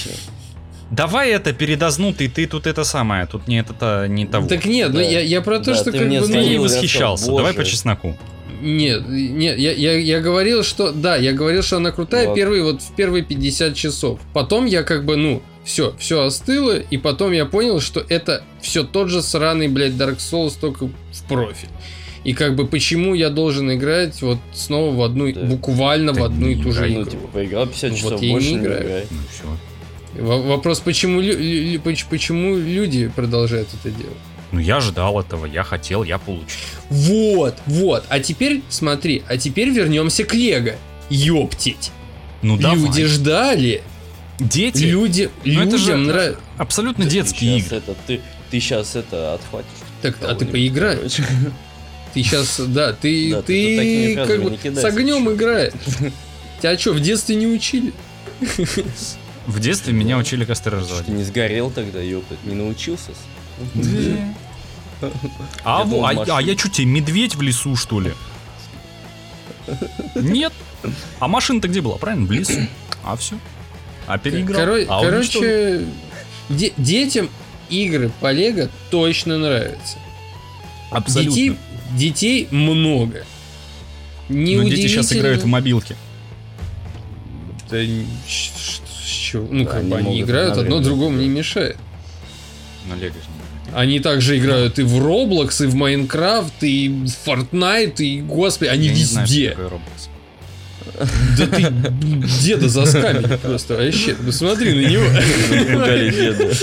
[0.91, 4.47] давай это передознутый, ты тут это самое, тут не это не того.
[4.49, 6.05] Так нет, ну я, я про то, Да, что ты как бы...
[6.07, 8.17] Ты ну, не звонил, я восхищался, давай по чесноку.
[8.61, 10.91] Нет, нет, я, я, я говорил, что...
[10.91, 12.35] Да, я говорил, что она крутая Вот.
[12.35, 14.19] первые, вот в первые 50 часов.
[14.35, 18.85] Потом я как бы, ну, Все, все остыло, и потом я понял, что это все
[18.85, 21.69] тот же сраный, блядь, Dark Souls, только в профиль.
[22.25, 25.43] И как бы почему я должен играть вот снова в одну, Да.
[25.43, 27.11] буквально в одну и ту же Ну, игру.
[27.11, 29.07] типа, поиграл 50 Ну, часов, вот я больше не не играю.
[29.11, 30.23] Ну все.
[30.23, 34.17] Вопрос, почему, лю- почему люди продолжают это делать?
[34.53, 36.47] Ну я ждал этого, я хотел, я получил.
[36.89, 38.05] Вот, вот.
[38.09, 40.73] А теперь, смотри, а теперь вернемся к Лего.
[41.11, 41.93] Ёптить.
[42.41, 43.05] Ну Люди давай.
[43.05, 43.83] ждали.
[44.39, 44.85] Дети.
[44.85, 46.41] Люди, Ну, это же- людям нравится.
[46.59, 47.77] Абсолютно Ты детские щас игры.
[47.79, 48.21] Это, ты,
[48.51, 49.71] ты сейчас это отхватишь.
[50.03, 50.97] Так, а ты поиграй.
[50.97, 51.25] короче.
[52.15, 55.75] Ты сейчас, да, ты, Да, ты ты, как бы с огнем играешь.
[56.59, 57.93] Тебя что, в детстве не учили?
[59.47, 61.09] В детстве меня учили костры Ты разводить.
[61.09, 63.11] не сгорел тогда, ёпта, не научился?
[65.65, 68.13] А, Я а, а я что, тебе медведь в лесу, что ли?
[70.15, 70.53] Нет.
[71.21, 71.97] А машина-то где была?
[71.99, 72.67] Правильно, в лесу.
[73.05, 73.37] А все.
[74.09, 74.63] А переиграл.
[74.63, 75.85] Коро- а короче,
[76.49, 77.29] де- детям
[77.69, 79.99] игры по Лего точно нравятся.
[80.91, 81.35] абсолютно.
[81.35, 81.57] Детей,
[81.95, 83.25] детей много.
[84.31, 85.95] Не Но дети сейчас играют в мобилки.
[87.71, 89.47] Да, с чего?
[89.51, 91.77] Ну, Да, как они бы они играют, одно другому не мешает.
[92.89, 97.29] На Лего же не Они также играют и в Roblox, и в Майнкрафт, и в
[97.29, 99.27] Fortnite, и, господи, они Я не знаю,
[101.37, 101.73] Да ты
[102.43, 104.15] деда заскамили просто, вообще.
[104.15, 105.77] Посмотри на него.
[105.77, 106.55] Угали деда.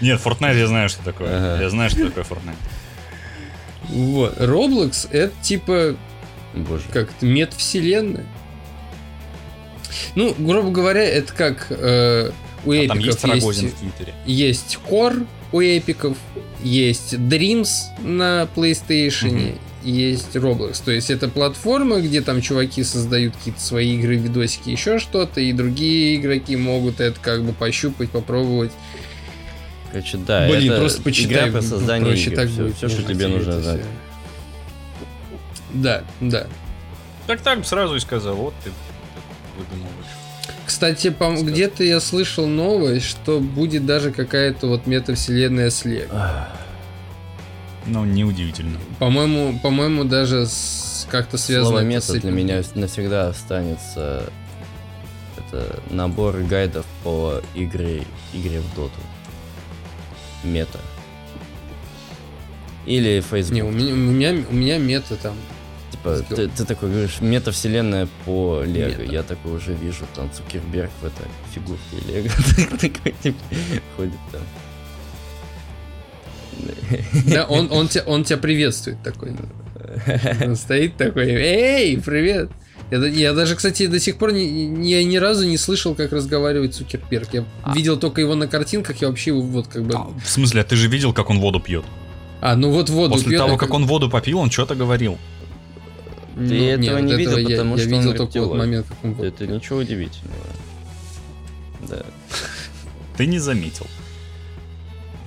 [0.00, 1.28] Нет, Fortnite я знаю, что такое.
[1.28, 1.62] Ага.
[1.62, 2.56] Я знаю, что такое Fortnite.
[3.88, 4.36] Вот.
[4.38, 5.96] Roblox это типа
[6.54, 6.82] Боже.
[6.92, 8.26] как-то метавселенная.
[10.14, 12.30] Ну, грубо говоря, это как э,
[12.64, 14.14] у А там эпиков есть есть, в Твиттере.
[14.26, 16.16] есть Core у эпиков,
[16.62, 17.68] есть Dreams
[18.02, 20.82] на PlayStation, есть Roblox.
[20.84, 25.52] То есть это платформа, где там чуваки создают какие-то свои игры, видосики, еще что-то, и
[25.52, 28.72] другие игроки могут это как бы пощупать, попробовать.
[29.92, 31.48] Короче, да, Блин, это просто почитай.
[31.48, 32.36] игра по созданию проще игр.
[32.36, 33.80] так все, будет, что нежели тебе нужно знать.
[35.72, 36.46] Да, да.
[37.26, 38.70] Так так сразу и сказал, вот ты
[39.56, 39.92] выдумываешь.
[40.64, 46.48] Кстати, по- где-то я слышал новость, что будет даже какая-то вот метавселенная с Лего.
[47.86, 48.78] Ну, неудивительно.
[48.98, 54.30] По-моему, по-моему, даже с- как-то связано Слово метод с для меня навсегда останется
[55.38, 58.98] это набор гайдов по игре, игре в доту.
[60.42, 60.80] Мета.
[62.86, 63.52] Или Facebook.
[63.54, 65.34] Не, у меня, у меня, у меня мета там.
[65.90, 68.88] Типа, ты, ты такой говоришь, метавселенная по Лего.
[69.00, 69.02] Мета.
[69.02, 72.28] Я такой уже вижу, там Цукерберг в этой фигурке Лего
[72.80, 73.38] такой, типа,
[73.96, 74.42] ходит там.
[77.26, 79.32] Да, он, он, тебя, он тебя приветствует такой.
[80.44, 82.50] Он стоит такой, эй, привет.
[82.90, 86.12] Я, я даже, кстати, до сих пор ни, ни- я ни разу не слышал, как
[86.12, 87.28] разговаривает Цукерберг.
[87.34, 87.74] Я А.
[87.74, 89.94] видел только его на картинках, я вообще его вот как бы...
[89.96, 91.84] А, в смысле, а ты же видел, как он воду пьет?
[92.40, 95.18] А, ну вот воду После пьет, того, а как он воду попил, он что-то говорил.
[96.36, 98.58] Ну, Ты этого нет, не вот видел, я- потому я, что он видел только вот
[98.58, 100.36] момент, как он воду Это ничего удивительного.
[101.88, 102.02] Да.
[103.16, 103.86] Ты не заметил.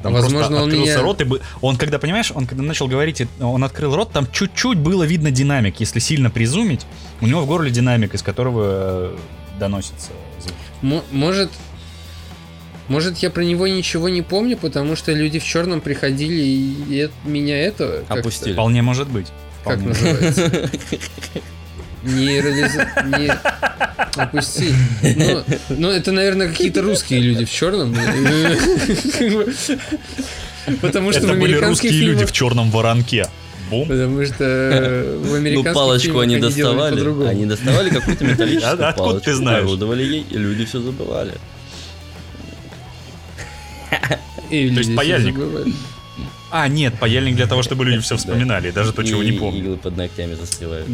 [0.02, 2.88] Там Возможно, просто он открылся меня- рот, и бы- он когда, понимаешь, он когда начал
[2.88, 5.80] говорить, он открыл рот, там чуть-чуть было видно динамик.
[5.82, 6.86] Если сильно призумить,
[7.22, 8.64] у него в горле динамик, из которого
[9.14, 9.18] э,
[9.60, 10.56] доносится звук.
[10.82, 11.52] Мо- Может,
[12.88, 17.14] может, я про него ничего не помню, потому что люди в черном приходили и это-
[17.26, 18.54] меня это как-то- Опустили.
[18.54, 19.28] Вполне может быть.
[19.66, 19.88] Как Вполне.
[19.90, 20.70] называется?
[22.04, 22.42] Не.
[23.18, 23.32] Не...
[24.16, 24.74] Опусти.
[25.02, 27.96] Ну, ну, это, наверное, какие-то русские люди в черном.
[30.82, 32.30] Потому что Это были русские люди фильмах...
[32.30, 33.28] в черном воронке.
[33.70, 33.88] Бум.
[33.88, 34.34] Потому что
[35.24, 37.28] в Ну, американских палочку фильмах они доставали.
[37.28, 39.64] Они доставали какую-то металлическую А откуда палочку, ты знаешь?
[39.64, 41.34] орудовали ей, и люди все забывали.
[44.50, 45.36] И люди есть паяльник.
[46.52, 49.60] А, нет, паяльник для того, чтобы люди все вспоминали, даже то, чего не помню.
[49.60, 50.88] иглы под ногтями застревают.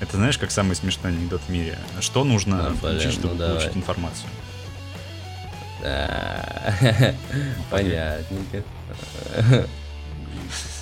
[0.00, 1.78] Это знаешь, как самый смешной анекдот в мире?
[2.00, 3.54] Что нужно А, блин, включить, чтобы ну давай.
[3.56, 4.28] получить информацию?
[5.82, 6.74] Да.
[7.70, 8.62] Понятненько.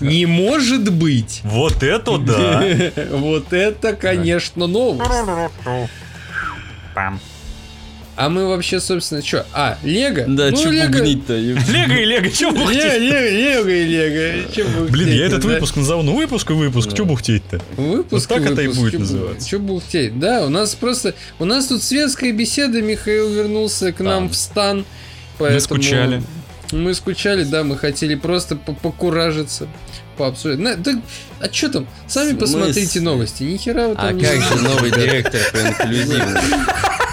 [0.00, 1.40] Не может быть!
[1.44, 2.62] Вот это да!
[3.10, 5.10] Вот это, конечно, новость.
[6.94, 7.20] Пам.
[8.16, 9.44] А мы вообще, собственно, что?
[9.52, 10.24] А, Лего?
[10.28, 10.92] Да, ну, че Лего...
[10.92, 11.36] бубнить-то?
[11.36, 13.00] Лего и Лего, чё Лего, бухтеть?
[13.00, 14.88] Лего, Лего и Лего.
[14.88, 17.60] Блин, я этот выпуск назову, ну выпуск и выпуск, чё бухтеть-то?
[17.76, 19.48] Выпуск так это и будет называться.
[19.48, 20.18] Чё бухтеть?
[20.18, 21.14] Да, у нас просто...
[21.40, 24.84] У нас тут светская беседа, Михаил вернулся к нам в стан.
[25.38, 26.22] Поэтому скучали.
[26.70, 29.66] Мы скучали, да, мы хотели просто по- покуражиться,
[30.16, 30.60] пообсуждать.
[30.60, 31.00] На- да,
[31.40, 31.86] а что там?
[32.06, 33.42] Сами посмотрите новости.
[33.42, 36.54] Ни хера вы там А не как же новый директор по инклюзивности?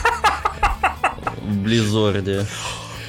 [1.51, 2.45] в Близорде.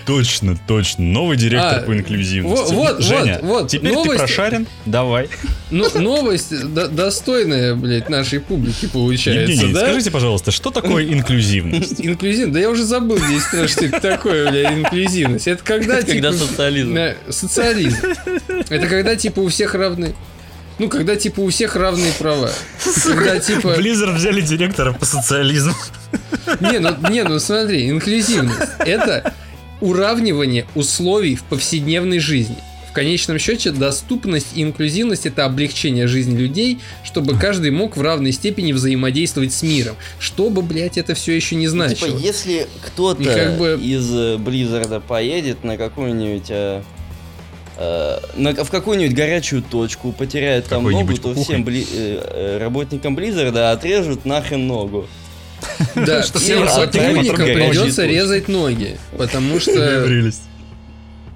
[0.07, 1.05] Точно, точно.
[1.05, 2.75] Новый директор а, по инклюзивности.
[2.75, 3.71] Вот, Женя, вот, вот.
[3.71, 4.11] Теперь новость...
[4.11, 4.67] ты прошарен.
[4.85, 5.29] Давай.
[5.71, 9.81] Ну, новость достойная, блядь, нашей публики получается, Евгений, да?
[9.81, 12.01] скажите, пожалуйста, что такое инклюзивность?
[12.01, 12.53] Инклюзивность?
[12.53, 15.47] Да я уже забыл здесь, что это такое, блядь, инклюзивность.
[15.47, 16.13] Это когда, типа...
[16.13, 16.99] Когда социализм.
[17.29, 17.99] Социализм.
[18.69, 20.15] Это когда, типа, у всех равны...
[20.79, 22.51] Ну, когда, типа, у всех равные права.
[23.05, 23.77] Когда, типа...
[23.79, 25.75] Blizzard взяли директора по социализму.
[26.61, 28.73] Не, ну, не, ну смотри, инклюзивность.
[28.79, 29.35] Это
[29.81, 32.57] уравнивание условий в повседневной жизни.
[32.89, 38.33] В конечном счете, доступность и инклюзивность это облегчение жизни людей, чтобы каждый мог в равной
[38.33, 39.97] степени взаимодействовать с миром.
[40.19, 42.09] Что бы, блядь, это все еще не значило.
[42.09, 43.81] Ну, типа, если кто-то как бы...
[43.83, 46.83] из Близзарда поедет на какую-нибудь а,
[47.79, 53.73] а, на, в какую-нибудь горячую точку, потеряет там ногу, то всем бли, э, работникам Близзарда
[53.73, 55.07] отрежут нахрен ногу.
[55.95, 59.73] Да, что всем сотрудникам придется резать ноги, потому что...
[60.07, 60.43] прелесть.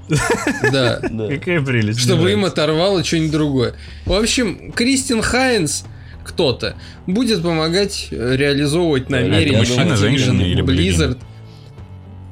[0.09, 1.01] Да.
[1.01, 2.01] Какая прелесть.
[2.01, 3.74] Чтобы им оторвало что-нибудь другое.
[4.05, 5.85] В общем, Кристин Хайнс
[6.24, 11.18] кто-то будет помогать реализовывать намерения Мужчина, женщина или Blizzard.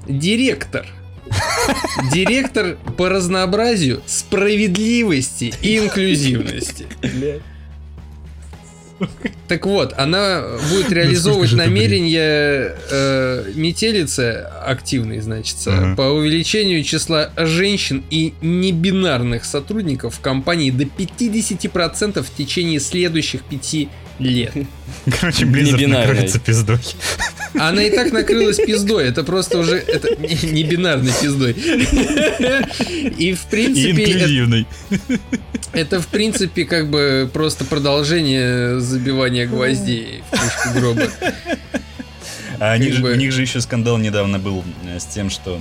[0.08, 0.86] Директор.
[2.12, 6.86] Директор по разнообразию, справедливости и инклюзивности.
[9.48, 15.96] Так вот, она будет реализовывать намерения э, метелицы активной, значит, uh-huh.
[15.96, 23.80] по увеличению числа женщин и небинарных сотрудников в компании до 50% в течение следующих пяти
[23.82, 23.90] лет.
[25.20, 26.78] Короче, Blizzard накроется пиздой.
[27.54, 29.08] Она и так накрылась пиздой.
[29.08, 31.52] Это просто уже это не, бинарной пиздой.
[31.52, 33.90] И в принципе...
[33.90, 34.66] И инклюзивной.
[34.90, 35.18] Это,
[35.72, 41.10] это в принципе как бы просто продолжение забивания гвоздей в пушку гроба.
[42.60, 45.60] А они же, у них же еще скандал недавно был э, с тем, что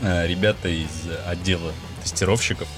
[0.00, 0.88] э, ребята из
[1.26, 1.72] отдела
[2.02, 2.68] тестировщиков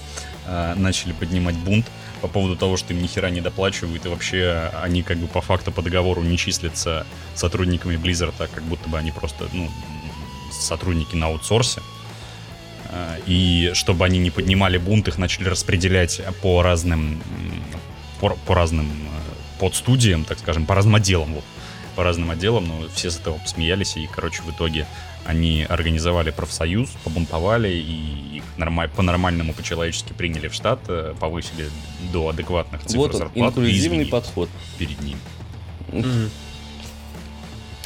[0.47, 1.87] э, начали поднимать бунт
[2.25, 5.43] по поводу того, что им ни хера не доплачивают, и вообще они как бы по
[5.43, 9.69] факту по договору не числятся сотрудниками Blizzard, а как будто бы они просто, ну,
[10.51, 11.83] сотрудники на аутсорсе.
[12.89, 17.23] А, и чтобы они не поднимали бунт, их начали распределять по разным,
[18.21, 21.35] по, по разным э, подстудиям, так скажем, по разным отделам.
[21.35, 21.45] Вот.
[21.97, 24.87] По разным отделам, но все с этого посмеялись, и, короче, в итоге
[25.25, 31.71] они организовали профсоюз, побунтовали и их нормаль, по-нормальному, по-человечески приняли в штат, э, повысили
[32.13, 33.51] до адекватных цифр вот зарплат.
[33.51, 34.49] инклюзивный подход.
[34.79, 35.19] Перед ним.
[35.89, 36.29] Mm-hmm.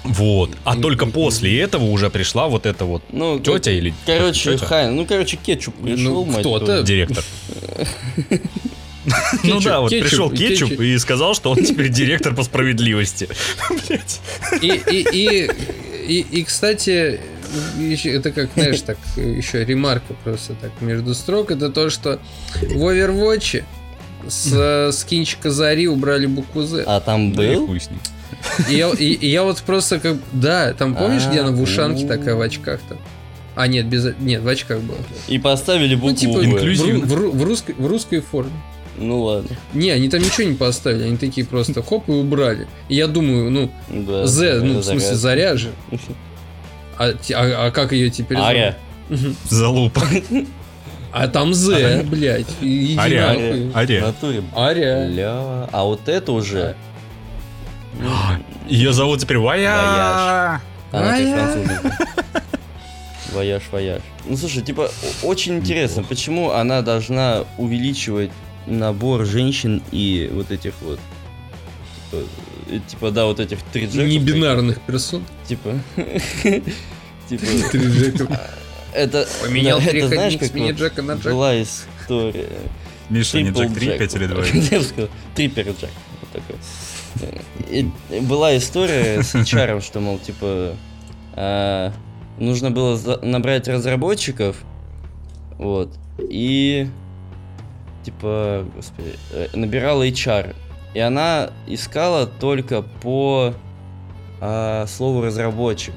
[0.04, 0.50] Вот.
[0.64, 4.66] А только после этого уже пришла вот эта вот ну, тетя или Короче, тетя?
[4.66, 6.82] Хайн, ну, короче, кетчуп пришел, ну, кто-то.
[6.82, 7.24] Директор.
[9.44, 13.28] Ну да, вот пришел кетчуп и сказал, что он теперь директор по справедливости.
[14.62, 15.50] И
[16.08, 17.20] и, и, кстати,
[18.04, 22.18] это как, знаешь, так, еще ремарка просто так между строк, это то, что
[22.62, 23.62] в Overwatch
[24.26, 26.84] с скинчика Зари убрали букву Z.
[26.86, 27.74] А там был?
[28.68, 30.16] И я, и, и я вот просто как...
[30.32, 32.96] Да, там помнишь, где она в ушанке такая в очках-то?
[33.54, 34.14] А, нет, без...
[34.20, 34.98] Нет, в очках было.
[35.26, 38.52] И поставили букву ну, типа, в, в, в, русской, в русской форме.
[38.98, 39.56] Ну ладно.
[39.74, 42.66] Не, они там ничего не поставили, они такие просто хоп и убрали.
[42.88, 45.70] И я думаю, ну, да, Z, ну, в смысле, заря же.
[46.96, 48.76] А, а, а как ее теперь Аря.
[49.48, 50.02] Залупа.
[51.12, 52.46] А там З, блядь.
[52.98, 53.36] Аря.
[53.74, 54.14] Аря.
[54.54, 55.06] Аря.
[55.06, 55.68] Ля.
[55.72, 56.74] А вот это уже...
[58.68, 60.60] Ее зовут теперь Вая.
[60.92, 61.18] Она
[63.32, 64.00] Вояж, вояж.
[64.24, 64.90] Ну слушай, типа,
[65.22, 68.30] очень интересно, почему она должна увеличивать
[68.68, 70.98] набор женщин и вот этих вот
[72.10, 72.24] типа,
[72.70, 74.08] э, типа да, вот этих три джеков.
[74.08, 75.24] Небинарных персон.
[75.46, 75.78] Типа.
[77.28, 77.44] Типа.
[77.70, 78.40] Три джека.
[78.94, 81.24] Это, Поменял это, знаешь, как вот Джека на Джек.
[81.24, 82.48] Была история.
[83.10, 84.44] Миша, не Джек 3, 5 или 2?
[84.70, 85.90] Я бы сказал, Трипер Джек.
[86.20, 88.20] Вот такой.
[88.22, 90.74] Была история с HR, что, мол, типа,
[91.34, 91.92] а,
[92.38, 94.56] нужно было набрать разработчиков,
[95.58, 96.88] вот, и
[98.04, 100.54] типа, господи, э, набирала HR.
[100.94, 103.54] И она искала только по
[104.40, 105.94] а, слову разработчик.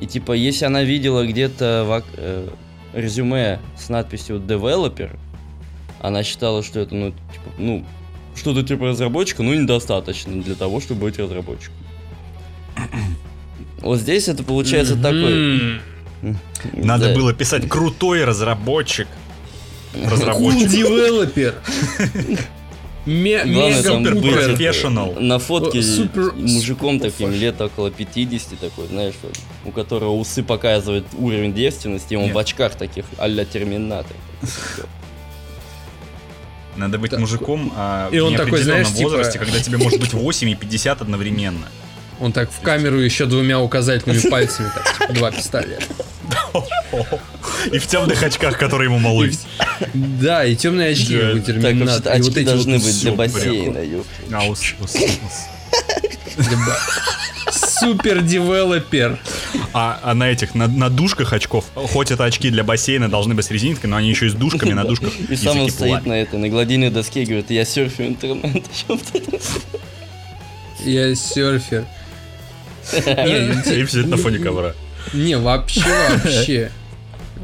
[0.00, 2.48] И типа, если она видела где-то в, э,
[2.94, 5.16] резюме с надписью developer,
[6.00, 7.84] она считала, что это, ну, типа, ну,
[8.34, 11.76] что-то типа разработчика, ну, недостаточно для того, чтобы быть разработчиком.
[13.80, 15.80] Вот здесь это получается такой...
[16.72, 19.06] Надо было писать крутой разработчик.
[20.06, 20.68] Разработчик.
[20.68, 21.54] Девелопер.
[23.06, 25.14] мега профессионал.
[25.18, 29.14] На фотке супер- мужиком таким, лет около 50 такой, знаешь,
[29.64, 32.34] у которого усы показывают уровень девственности, и он Нет.
[32.34, 34.16] в очках таких а-ля Терминатор.
[36.76, 37.18] Надо быть Так.
[37.20, 40.54] мужиком а, И в он такой, знаешь, типа- возрасте, когда тебе может быть 8 и
[40.54, 41.66] 50 одновременно.
[42.20, 45.84] Он так в камеру еще двумя указательными пальцами, так, типа, два пистолета.
[47.72, 49.32] И в темных очках, которые ему малы.
[49.94, 51.84] Да, и темные очки, как у Так, Так, терминатора.
[51.86, 53.80] вообще-то И очки вот эти должны вот быть для бассейна.
[54.32, 56.38] А, ус- ус- ус.
[57.80, 59.18] Супер девелопер.
[59.72, 63.46] А, а на этих, на, на дужках очков, хоть это очки для бассейна должны быть
[63.46, 65.12] с резинкой, но они еще и с дужками на дужках.
[65.28, 68.64] И сам он стоит на этой, на гладильной доске и говорит, я серфю интернет.
[70.84, 71.86] Я серфер.
[72.92, 74.74] Не, И все это на фоне ковра.
[75.12, 75.84] Не, вообще,
[76.24, 76.70] вообще.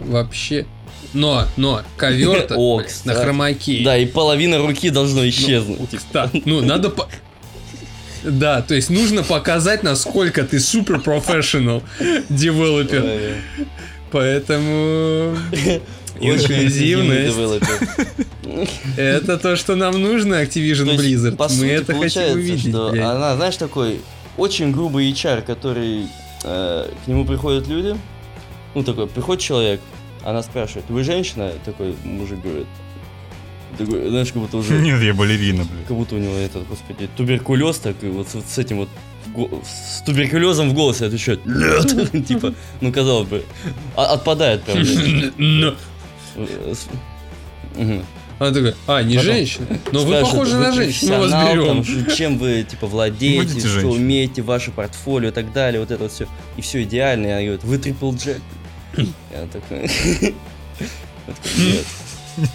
[0.04, 0.66] Вообще.
[1.12, 2.50] Но, но, блядь,
[3.04, 3.82] на хромаке.
[3.84, 5.90] Да, и половина руки должно исчезнуть.
[5.90, 6.02] типа.
[6.12, 7.08] Да, ну надо по...
[8.24, 11.82] Да, то есть нужно показать, насколько ты супер профессионал
[12.28, 13.36] девелопер.
[14.10, 15.36] Поэтому
[16.20, 17.36] инклюзивность.
[18.96, 21.58] это то, что нам нужно, Activision Blizzard.
[21.58, 22.74] Мы это хотим увидеть.
[22.74, 24.00] она, знаешь, такой
[24.36, 26.08] очень грубый HR, который
[26.44, 27.96] э, к нему приходят люди,
[28.74, 29.80] ну такой, приходит человек,
[30.22, 31.52] она спрашивает, вы женщина?
[31.64, 32.66] Такой мужик говорит,
[33.78, 35.86] такой, знаешь, как будто уже, Нет, я балерина, блядь.
[35.86, 38.88] как будто у него этот, господи, туберкулез такой, вот с, вот с этим вот
[39.64, 43.44] с туберкулезом в голосе отвечает, нет, типа, ну казалось бы,
[43.96, 44.84] а- отпадает прям.
[48.38, 49.66] Она такая, а, не Потом женщина?
[49.92, 51.84] Но вы похожи на женщину, мы вас там,
[52.16, 53.96] чем вы, типа, владеете, Будете что женщиной.
[53.96, 56.26] умеете, ваше портфолио и так далее, вот это вот все.
[56.56, 57.26] И все идеально.
[57.26, 58.40] И она говорит, вы трипл джек.
[58.96, 59.90] Я такой...
[61.56, 61.84] Нет.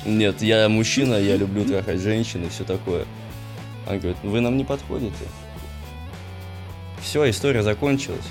[0.06, 3.06] Нет, я мужчина, я люблю трахать женщин и все такое.
[3.88, 5.14] Она говорит, вы нам не подходите.
[7.02, 8.26] Все, история закончилась.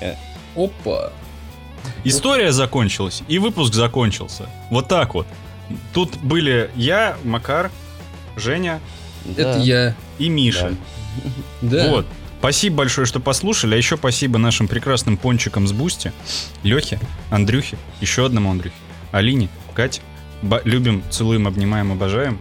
[0.00, 0.14] Э,
[0.56, 1.12] Опа.
[2.04, 4.48] История закончилась, и выпуск закончился.
[4.70, 5.26] Вот так вот.
[5.92, 7.70] Тут были я, Макар,
[8.36, 8.80] Женя
[9.36, 9.94] Это да, я.
[10.18, 10.74] и Миша.
[11.60, 11.88] Да.
[11.88, 12.06] Вот.
[12.38, 13.74] Спасибо большое, что послушали.
[13.74, 16.12] А еще спасибо нашим прекрасным пончикам с Boosty.
[16.62, 16.98] Лехе,
[17.30, 18.76] Андрюхе, еще одному Андрюхе,
[19.12, 20.00] Алине, Кате.
[20.42, 22.38] Ба- любим, целуем, обнимаем, обожаем.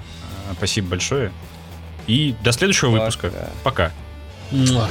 [0.50, 1.32] А, Спасибо большое.
[2.08, 3.00] И до следующего Пока.
[3.02, 3.32] выпуска.
[3.64, 3.92] Пока.
[4.52, 4.90] Муа.